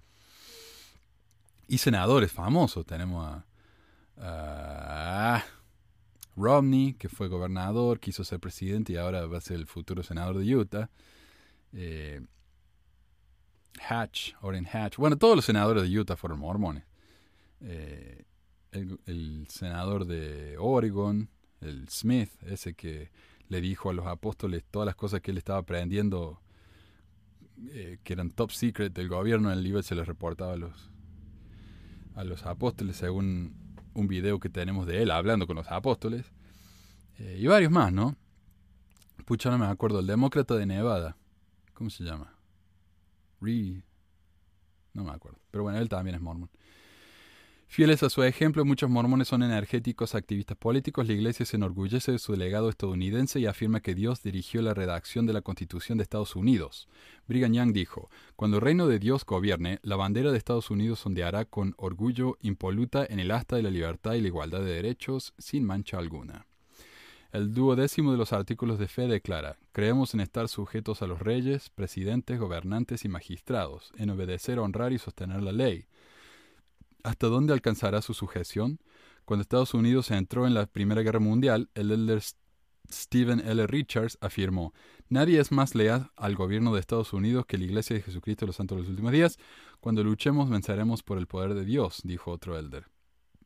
[1.69, 2.85] y senadores famosos.
[2.87, 3.41] Tenemos
[4.17, 5.45] a,
[6.35, 10.39] Romney, que fue gobernador, quiso ser presidente y ahora va a ser el futuro senador
[10.39, 10.91] de Utah.
[11.73, 12.21] Eh,
[13.89, 14.97] Hatch, Orrin Hatch.
[14.97, 16.83] Bueno, todos los senadores de Utah fueron mormones.
[17.63, 18.25] Eh,
[18.73, 21.29] el, senador de Oregon,
[21.61, 23.11] el Smith, ese que
[23.49, 26.41] le dijo a los apóstoles todas las cosas que él estaba aprendiendo,
[27.71, 30.91] eh, que eran top secret del gobierno, el libro se les reportaba a los,
[32.15, 33.55] a los apóstoles, según
[33.95, 36.33] un video que tenemos de él hablando con los apóstoles.
[37.19, 38.17] Eh, y varios más, ¿no?
[39.27, 40.01] Pucha, no me acuerdo.
[40.01, 41.17] El demócrata de Nevada.
[41.75, 42.35] ¿Cómo se llama?
[43.41, 43.83] Reed.
[44.95, 45.39] No me acuerdo.
[45.51, 46.51] Pero bueno, él también es mormón.
[47.73, 51.07] Fieles a su ejemplo, muchos mormones son energéticos activistas políticos.
[51.07, 55.25] La iglesia se enorgullece de su legado estadounidense y afirma que Dios dirigió la redacción
[55.25, 56.87] de la Constitución de Estados Unidos.
[57.29, 61.47] Brigham Young dijo, Cuando el reino de Dios gobierne, la bandera de Estados Unidos ondeará
[61.47, 65.65] con orgullo impoluta en el asta de la libertad y la igualdad de derechos, sin
[65.65, 66.45] mancha alguna.
[67.33, 71.71] El duodécimo de los artículos de fe declara, creemos en estar sujetos a los reyes,
[71.71, 75.87] presidentes, gobernantes y magistrados, en obedecer, honrar y sostener la ley,
[77.03, 78.79] ¿Hasta dónde alcanzará su sujeción?
[79.25, 82.23] Cuando Estados Unidos entró en la Primera Guerra Mundial, el elder
[82.91, 83.67] Stephen L.
[83.67, 84.73] Richards afirmó,
[85.09, 88.49] Nadie es más leal al gobierno de Estados Unidos que la Iglesia de Jesucristo de
[88.49, 89.39] los Santos de los Últimos Días.
[89.81, 92.87] Cuando luchemos venceremos por el poder de Dios, dijo otro elder.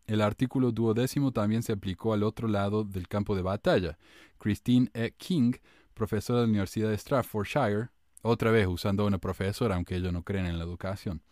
[0.06, 3.98] El artículo duodécimo también se aplicó al otro lado del campo de batalla.
[4.38, 5.12] Christine E.
[5.16, 5.54] King,
[5.94, 7.88] profesora de la Universidad de Staffordshire,
[8.22, 11.22] otra vez usando a una profesora, aunque ellos no creen en la educación,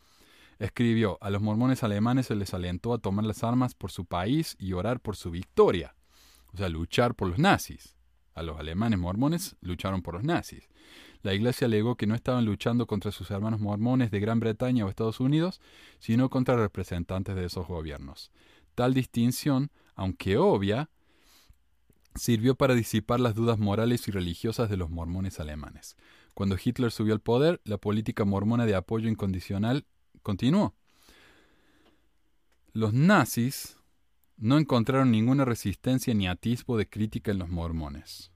[0.58, 4.56] escribió, a los mormones alemanes se les alentó a tomar las armas por su país
[4.58, 5.94] y orar por su victoria,
[6.52, 7.96] o sea, luchar por los nazis.
[8.34, 10.68] A los alemanes mormones lucharon por los nazis.
[11.22, 14.88] La iglesia alegó que no estaban luchando contra sus hermanos mormones de Gran Bretaña o
[14.88, 15.60] Estados Unidos,
[15.98, 18.30] sino contra representantes de esos gobiernos.
[18.74, 20.90] Tal distinción, aunque obvia,
[22.14, 25.96] sirvió para disipar las dudas morales y religiosas de los mormones alemanes.
[26.34, 29.86] Cuando Hitler subió al poder, la política mormona de apoyo incondicional
[30.24, 30.74] Continuó.
[32.72, 33.76] Los nazis
[34.38, 38.32] no encontraron ninguna resistencia ni atisbo de crítica en los mormones.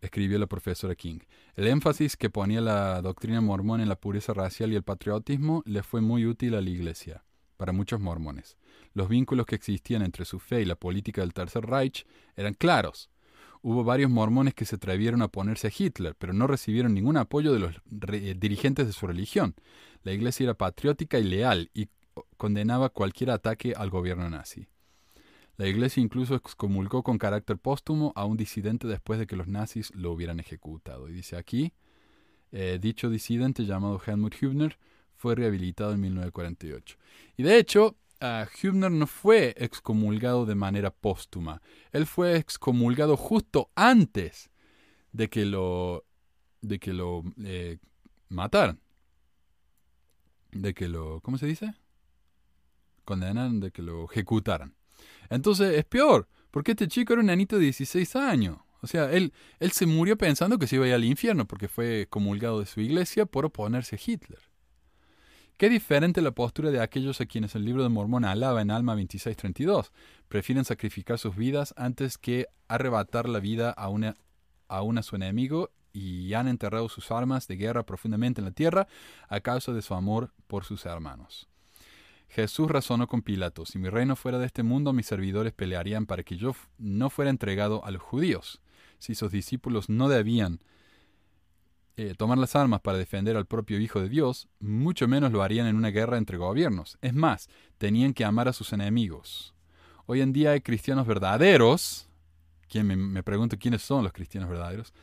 [0.00, 1.20] escribió la profesora King.
[1.54, 5.84] El énfasis que ponía la doctrina mormona en la pureza racial y el patriotismo le
[5.84, 7.22] fue muy útil a la Iglesia,
[7.56, 8.58] para muchos mormones.
[8.92, 13.08] Los vínculos que existían entre su fe y la política del Tercer Reich eran claros.
[13.62, 17.52] Hubo varios mormones que se atrevieron a oponerse a Hitler, pero no recibieron ningún apoyo
[17.52, 19.54] de los dirigentes de su religión.
[20.02, 21.88] La Iglesia era patriótica y leal y
[22.36, 24.66] condenaba cualquier ataque al gobierno nazi.
[25.58, 29.94] La Iglesia incluso excomulgó con carácter póstumo a un disidente después de que los nazis
[29.94, 31.10] lo hubieran ejecutado.
[31.10, 31.74] Y dice aquí,
[32.52, 34.78] eh, dicho disidente llamado Helmut Hübner
[35.16, 36.96] fue rehabilitado en 1948.
[37.36, 41.62] Y de hecho, Hübner no fue excomulgado de manera póstuma.
[41.92, 44.50] Él fue excomulgado justo antes
[45.12, 46.04] de que lo,
[46.60, 47.78] de que lo eh,
[48.28, 48.80] mataran.
[50.52, 51.74] De que lo, ¿cómo se dice?
[53.04, 54.74] Condenaran, de que lo ejecutaran.
[55.30, 58.58] Entonces es peor, porque este chico era un nenito de 16 años.
[58.82, 62.60] O sea, él, él se murió pensando que se iba al infierno porque fue comulgado
[62.60, 64.49] de su iglesia por oponerse a Hitler.
[65.60, 68.92] Qué diferente la postura de aquellos a quienes el libro de Mormón alaba en Alma
[68.92, 69.92] 2632.
[70.26, 74.16] Prefieren sacrificar sus vidas antes que arrebatar la vida a, una,
[74.68, 78.88] a un su enemigo y han enterrado sus armas de guerra profundamente en la tierra
[79.28, 81.46] a causa de su amor por sus hermanos.
[82.30, 86.22] Jesús razonó con Pilato, si mi reino fuera de este mundo, mis servidores pelearían para
[86.22, 88.62] que yo no fuera entregado a los judíos.
[88.98, 90.60] Si sus discípulos no debían
[92.00, 95.66] eh, tomar las armas para defender al propio Hijo de Dios, mucho menos lo harían
[95.66, 96.96] en una guerra entre gobiernos.
[97.02, 99.54] Es más, tenían que amar a sus enemigos.
[100.06, 102.08] Hoy en día hay cristianos verdaderos,
[102.70, 104.94] quien me, me pregunto quiénes son los cristianos verdaderos,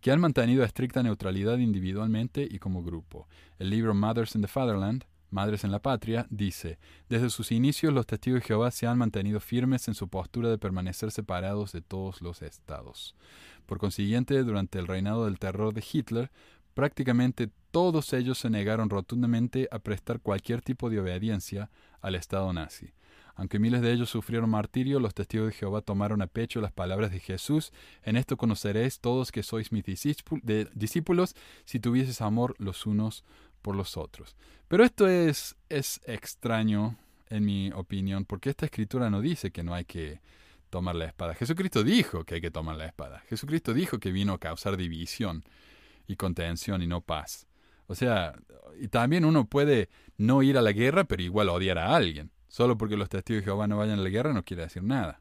[0.00, 3.28] que han mantenido estricta neutralidad individualmente y como grupo.
[3.58, 8.06] El libro Mothers in the Fatherland Madres en la Patria, dice, desde sus inicios los
[8.06, 12.22] testigos de Jehová se han mantenido firmes en su postura de permanecer separados de todos
[12.22, 13.14] los estados.
[13.66, 16.30] Por consiguiente, durante el reinado del terror de Hitler,
[16.72, 21.70] prácticamente todos ellos se negaron rotundamente a prestar cualquier tipo de obediencia
[22.00, 22.94] al Estado nazi.
[23.38, 27.12] Aunque miles de ellos sufrieron martirio, los testigos de Jehová tomaron a pecho las palabras
[27.12, 27.72] de Jesús.
[28.02, 33.24] En esto conoceréis todos que sois mis discípulos si tuvieses amor los unos
[33.62, 34.36] por los otros.
[34.68, 36.96] Pero esto es, es extraño,
[37.30, 40.20] en mi opinión, porque esta escritura no dice que no hay que
[40.70, 41.34] tomar la espada.
[41.34, 43.22] Jesucristo dijo que hay que tomar la espada.
[43.28, 45.44] Jesucristo dijo que vino a causar división
[46.06, 47.46] y contención y no paz.
[47.86, 48.34] O sea,
[48.78, 52.30] y también uno puede no ir a la guerra, pero igual odiar a alguien.
[52.48, 55.20] Solo porque los testigos de Jehová no vayan a la guerra no quiere decir nada.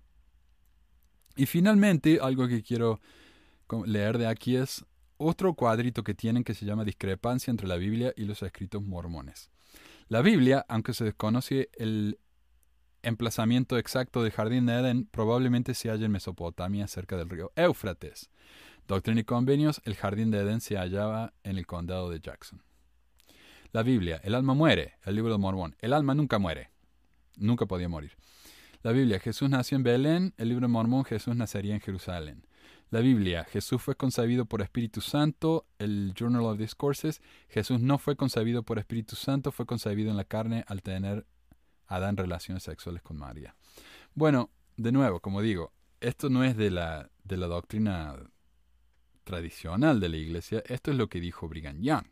[1.35, 2.99] Y finalmente, algo que quiero
[3.85, 4.85] leer de aquí es
[5.17, 9.49] otro cuadrito que tienen que se llama discrepancia entre la Biblia y los escritos mormones.
[10.07, 12.17] La Biblia, aunque se desconoce el
[13.03, 18.29] emplazamiento exacto del jardín de Edén, probablemente se halla en Mesopotamia, cerca del río Éufrates.
[18.87, 22.63] Doctrina y convenios, el jardín de Edén se hallaba en el condado de Jackson.
[23.73, 25.75] La Biblia, el alma muere, el libro de Mormón.
[25.79, 26.71] El alma nunca muere,
[27.35, 28.15] nunca podía morir.
[28.81, 32.46] La Biblia, Jesús nació en Belén, el libro de Mormón, Jesús nacería en Jerusalén.
[32.89, 38.15] La Biblia, Jesús fue concebido por Espíritu Santo, el Journal of Discourses, Jesús no fue
[38.15, 41.25] concebido por Espíritu Santo, fue concebido en la carne al tener
[41.87, 43.55] Adán relaciones sexuales con María.
[44.13, 48.15] Bueno, de nuevo, como digo, esto no es de la, de la doctrina
[49.25, 52.05] tradicional de la iglesia, esto es lo que dijo Brigham Young.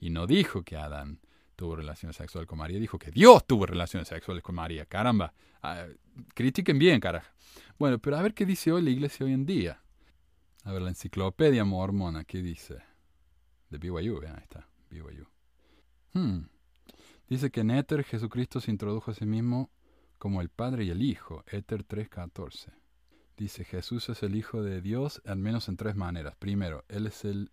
[0.00, 1.20] Y no dijo que Adán
[1.54, 4.84] tuvo relaciones sexuales con María, dijo que Dios tuvo relaciones sexuales con María.
[4.84, 5.86] Caramba, ah,
[6.34, 7.30] critiquen bien, carajo.
[7.78, 9.80] Bueno, pero a ver qué dice hoy la iglesia hoy en día.
[10.68, 12.82] A ver, la enciclopedia mormona, ¿qué dice?
[13.70, 15.26] De BYU, ahí está, BYU.
[16.12, 16.46] Hmm.
[17.26, 19.70] Dice que en Éter Jesucristo se introdujo a sí mismo
[20.18, 22.74] como el Padre y el Hijo, Éter 3.14.
[23.38, 26.36] Dice, Jesús es el Hijo de Dios, al menos en tres maneras.
[26.36, 27.50] Primero, Él es el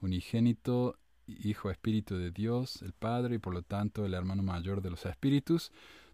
[0.00, 4.88] unigénito Hijo Espíritu de Dios, el Padre, y por lo tanto el hermano mayor de
[4.88, 5.70] los espíritus,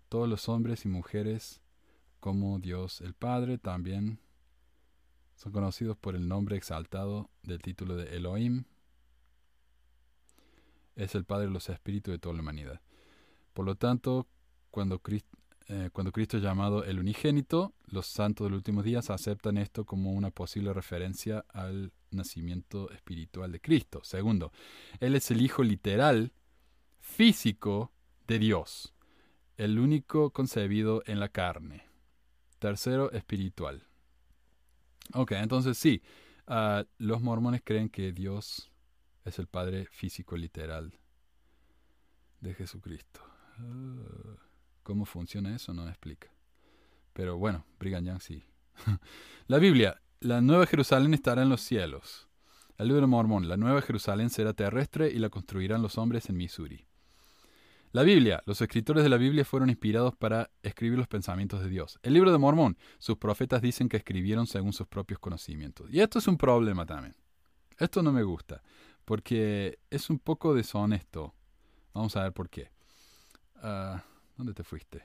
[0.09, 1.61] todos los hombres y mujeres
[2.19, 4.19] como Dios el Padre, también
[5.45, 8.65] son conocidos por el nombre exaltado del título de Elohim.
[10.97, 12.81] Es el Padre de los Espíritus de toda la humanidad.
[13.53, 14.27] Por lo tanto,
[14.71, 15.37] cuando Cristo,
[15.69, 19.85] eh, cuando Cristo es llamado el unigénito, los santos de los últimos días aceptan esto
[19.85, 24.01] como una posible referencia al nacimiento espiritual de Cristo.
[24.03, 24.51] Segundo,
[24.99, 26.33] Él es el Hijo literal,
[27.01, 27.93] físico
[28.27, 28.95] de Dios,
[29.59, 31.85] el único concebido en la carne.
[32.61, 33.87] Tercero, espiritual.
[35.13, 36.03] Ok, entonces sí,
[36.47, 38.73] ah, los mormones creen que Dios
[39.25, 40.99] es el Padre físico literal
[42.41, 43.21] de Jesucristo.
[43.59, 44.37] Ah,
[44.83, 45.73] ¿Cómo funciona eso?
[45.73, 46.29] No explica.
[47.13, 48.45] Pero bueno, Brigham Young sí.
[49.47, 52.29] la Biblia, la Nueva Jerusalén estará en los cielos.
[52.77, 56.37] El libro de Mormón, la Nueva Jerusalén será terrestre y la construirán los hombres en
[56.37, 56.87] Missouri.
[57.95, 62.01] La Biblia, los escritores de la Biblia fueron inspirados para escribir los pensamientos de Dios.
[62.03, 65.89] El libro de Mormón, sus profetas dicen que escribieron según sus propios conocimientos.
[65.93, 67.15] Y esto es un problema también.
[67.79, 68.65] Esto no me gusta,
[69.05, 71.37] porque es un poco deshonesto.
[71.93, 72.73] Vamos a ver por qué.
[73.63, 74.03] Ah,
[74.37, 75.05] ¿Dónde te fuiste?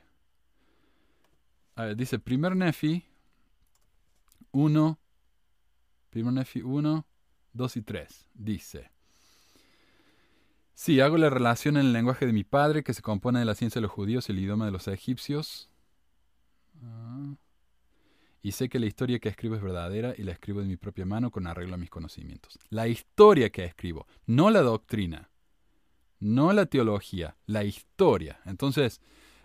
[1.75, 3.05] A ver, dice primer Nefi
[4.49, 4.99] 1,
[6.09, 7.05] primer Nefi 1,
[7.53, 8.29] 2 y 3.
[8.33, 8.89] Dice,
[10.79, 13.55] sí, hago la relación en el lenguaje de mi padre, que se compone de la
[13.55, 15.69] ciencia de los judíos y el idioma de los egipcios.
[16.81, 17.35] Ah,
[18.41, 21.05] y sé que la historia que escribo es verdadera y la escribo de mi propia
[21.05, 22.57] mano con arreglo a mis conocimientos.
[22.69, 25.29] La historia que escribo, no la doctrina,
[26.19, 28.39] no la teología, la historia.
[28.45, 29.01] Entonces,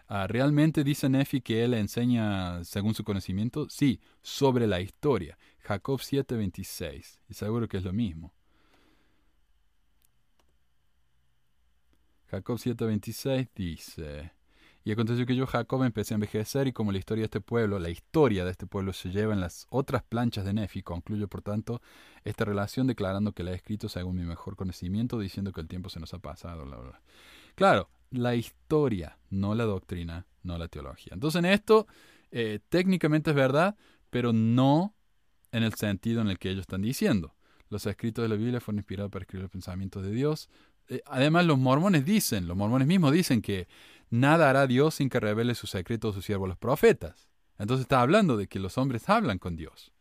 [0.06, 3.68] Ah, ¿Realmente dice Nefi que él enseña según su conocimiento?
[3.70, 5.38] Sí, sobre la historia.
[5.60, 7.20] Jacob 7:26.
[7.28, 8.34] Y seguro que es lo mismo.
[12.30, 14.32] Jacob 7:26 dice,
[14.86, 17.78] y aconteció que yo, Jacob, empecé a envejecer y como la historia de este pueblo,
[17.78, 21.40] la historia de este pueblo se lleva en las otras planchas de Nefi, concluyo por
[21.40, 21.80] tanto
[22.22, 25.88] esta relación declarando que la he escrito según mi mejor conocimiento, diciendo que el tiempo
[25.88, 26.66] se nos ha pasado.
[27.54, 31.14] Claro, la historia, no la doctrina, no la teología.
[31.14, 31.86] Entonces en esto
[32.30, 33.76] eh, técnicamente es verdad,
[34.10, 34.94] pero no
[35.50, 37.34] en el sentido en el que ellos están diciendo.
[37.70, 40.50] Los escritos de la Biblia fueron inspirados para escribir los pensamientos de Dios.
[40.88, 43.68] Eh, además los mormones dicen, los mormones mismos dicen que
[44.10, 47.28] nada hará Dios sin que revele sus secretos a sus siervos los profetas.
[47.58, 49.92] Entonces está hablando de que los hombres hablan con Dios.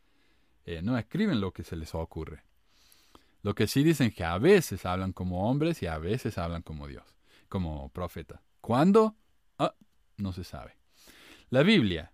[0.66, 2.44] Eh, no escriben lo que se les ocurre.
[3.42, 6.88] Lo que sí dicen que a veces hablan como hombres y a veces hablan como
[6.88, 7.14] Dios
[7.54, 8.42] como profeta.
[8.62, 9.16] ¿Cuándo?
[9.60, 9.76] Ah,
[10.18, 10.76] no se sabe.
[11.52, 12.12] La Biblia.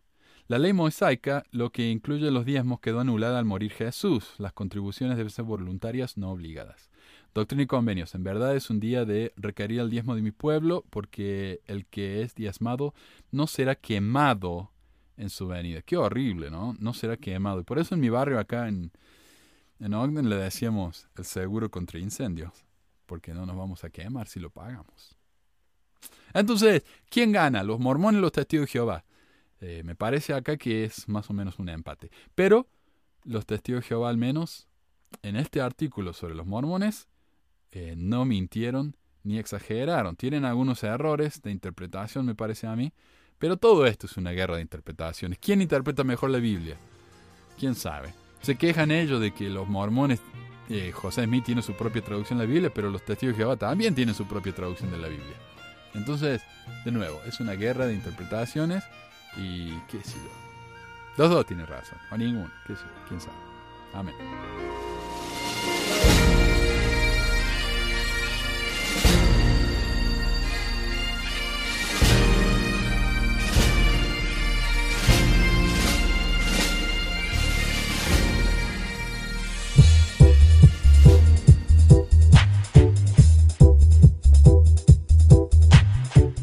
[0.48, 4.34] La ley mosaica, lo que incluye los diezmos, quedó anulada al morir Jesús.
[4.38, 6.89] Las contribuciones deben ser voluntarias, no obligadas.
[7.34, 8.16] Doctrina y convenios.
[8.16, 12.22] En verdad es un día de requerir el diezmo de mi pueblo, porque el que
[12.22, 12.94] es diezmado
[13.32, 14.72] no será quemado
[15.18, 15.82] en su venida.
[15.82, 16.76] Qué horrible, ¿no?
[16.80, 17.60] No será quemado.
[17.60, 18.92] Y por eso en mi barrio acá en,
[19.80, 22.66] en Ogden le decíamos el seguro contra incendios,
[23.06, 25.18] porque no nos vamos a quemar si lo pagamos.
[26.34, 27.64] Entonces, ¿quién gana?
[27.64, 29.06] ¿Los mormones o los testigos de Jehová?
[29.62, 32.12] Eh, me parece acá que es más o menos un empate.
[32.34, 32.68] Pero
[33.24, 34.68] los testigos de Jehová al menos
[35.22, 37.09] en este artículo sobre los mormones
[37.98, 40.16] no mintieron ni exageraron.
[40.16, 42.92] Tienen algunos errores de interpretación, me parece a mí.
[43.38, 45.40] Pero todo esto es una guerra de interpretaciones.
[45.40, 46.76] ¿Quién interpreta mejor la Biblia?
[47.58, 48.14] ¿Quién sabe?
[48.42, 50.20] Se quejan ellos de que los mormones,
[50.70, 53.56] eh, José Smith tiene su propia traducción de la Biblia, pero los testigos de Jehová
[53.56, 55.36] también tienen su propia traducción de la Biblia.
[55.94, 56.42] Entonces,
[56.86, 58.84] de nuevo, es una guerra de interpretaciones
[59.38, 60.32] y qué sé yo.
[61.18, 63.38] Los dos tienen razón, o ninguno, qué sé yo, quién sabe.
[63.94, 64.16] Amén.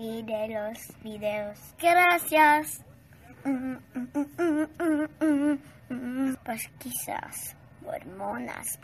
[0.00, 1.58] Y de los videos.
[1.78, 2.82] Gracias.
[6.44, 8.78] Pues quizás hormonas.